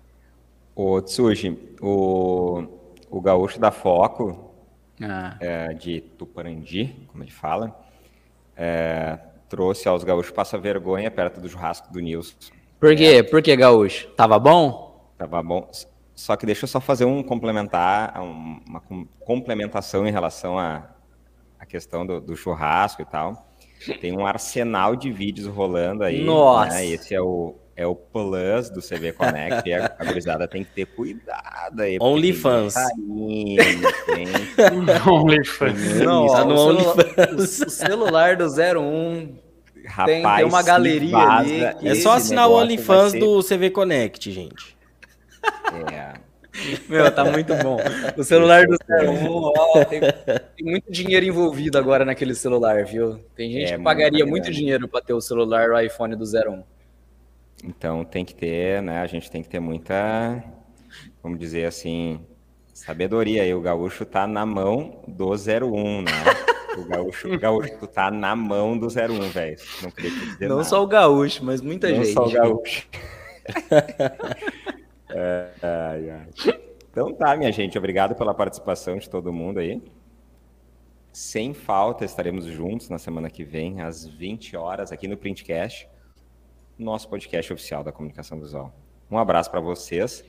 [0.74, 2.66] Ô, Tsuji, o,
[3.10, 4.54] o gaúcho da Foco,
[5.02, 5.36] ah.
[5.40, 7.78] é, de Tuparandi, como ele fala,
[8.56, 9.18] é,
[9.48, 12.36] trouxe aos gaúchos passa vergonha perto do churrasco do Nilson.
[12.78, 13.04] Por quê?
[13.04, 13.22] É.
[13.22, 14.08] Por que gaúcho?
[14.08, 15.10] Tava bom?
[15.16, 15.70] Tava bom.
[16.14, 18.82] Só que deixa eu só fazer um complementar, uma
[19.20, 20.88] complementação em relação à,
[21.58, 23.45] à questão do, do, churrasco e tal.
[24.00, 26.24] Tem um arsenal de vídeos rolando aí.
[26.24, 26.74] Nossa!
[26.74, 26.86] Né?
[26.86, 30.70] Esse é o, é o plus do CV Connect e a, a gurizada tem que
[30.70, 31.98] ter cuidado aí.
[32.02, 32.74] OnlyFans.
[35.06, 36.00] OnlyFans.
[36.00, 37.60] Não, tá no OnlyFans.
[37.60, 39.46] O celular do 01
[39.86, 41.60] Rapaz, tem, tem uma galeria ali.
[41.82, 43.20] É só assinar o OnlyFans ser...
[43.20, 44.76] do CV Connect, gente.
[45.92, 46.25] É.
[46.88, 47.76] Meu, tá muito bom.
[48.16, 53.18] O celular do 01, ó, tem, tem, muito dinheiro envolvido agora naquele celular, viu?
[53.34, 56.62] Tem gente é, que pagaria muito dinheiro para ter o celular o iPhone do 01.
[57.64, 59.00] Então tem que ter, né?
[59.00, 60.42] A gente tem que ter muita,
[61.22, 62.20] vamos dizer assim,
[62.72, 63.54] sabedoria aí.
[63.54, 66.12] O gaúcho tá na mão do 01, né?
[66.76, 69.56] O gaúcho, o gaúcho tá na mão do 01, velho.
[70.40, 72.14] Não Não só o gaúcho, mas muita Não gente.
[72.14, 72.86] Não só o gaúcho.
[75.16, 76.60] é, é, é.
[76.90, 77.76] Então tá, minha gente.
[77.76, 79.82] Obrigado pela participação de todo mundo aí.
[81.12, 85.88] Sem falta, estaremos juntos na semana que vem, às 20 horas, aqui no Printcast
[86.78, 88.72] nosso podcast oficial da comunicação visual.
[89.10, 90.24] Um abraço para vocês,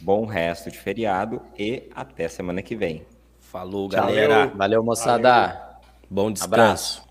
[0.00, 3.06] bom resto de feriado e até semana que vem.
[3.38, 4.46] Falou, galera.
[4.46, 5.30] Valeu, moçada.
[5.30, 5.74] Valeu.
[6.10, 6.54] Bom descanso.
[6.54, 7.03] Abraço.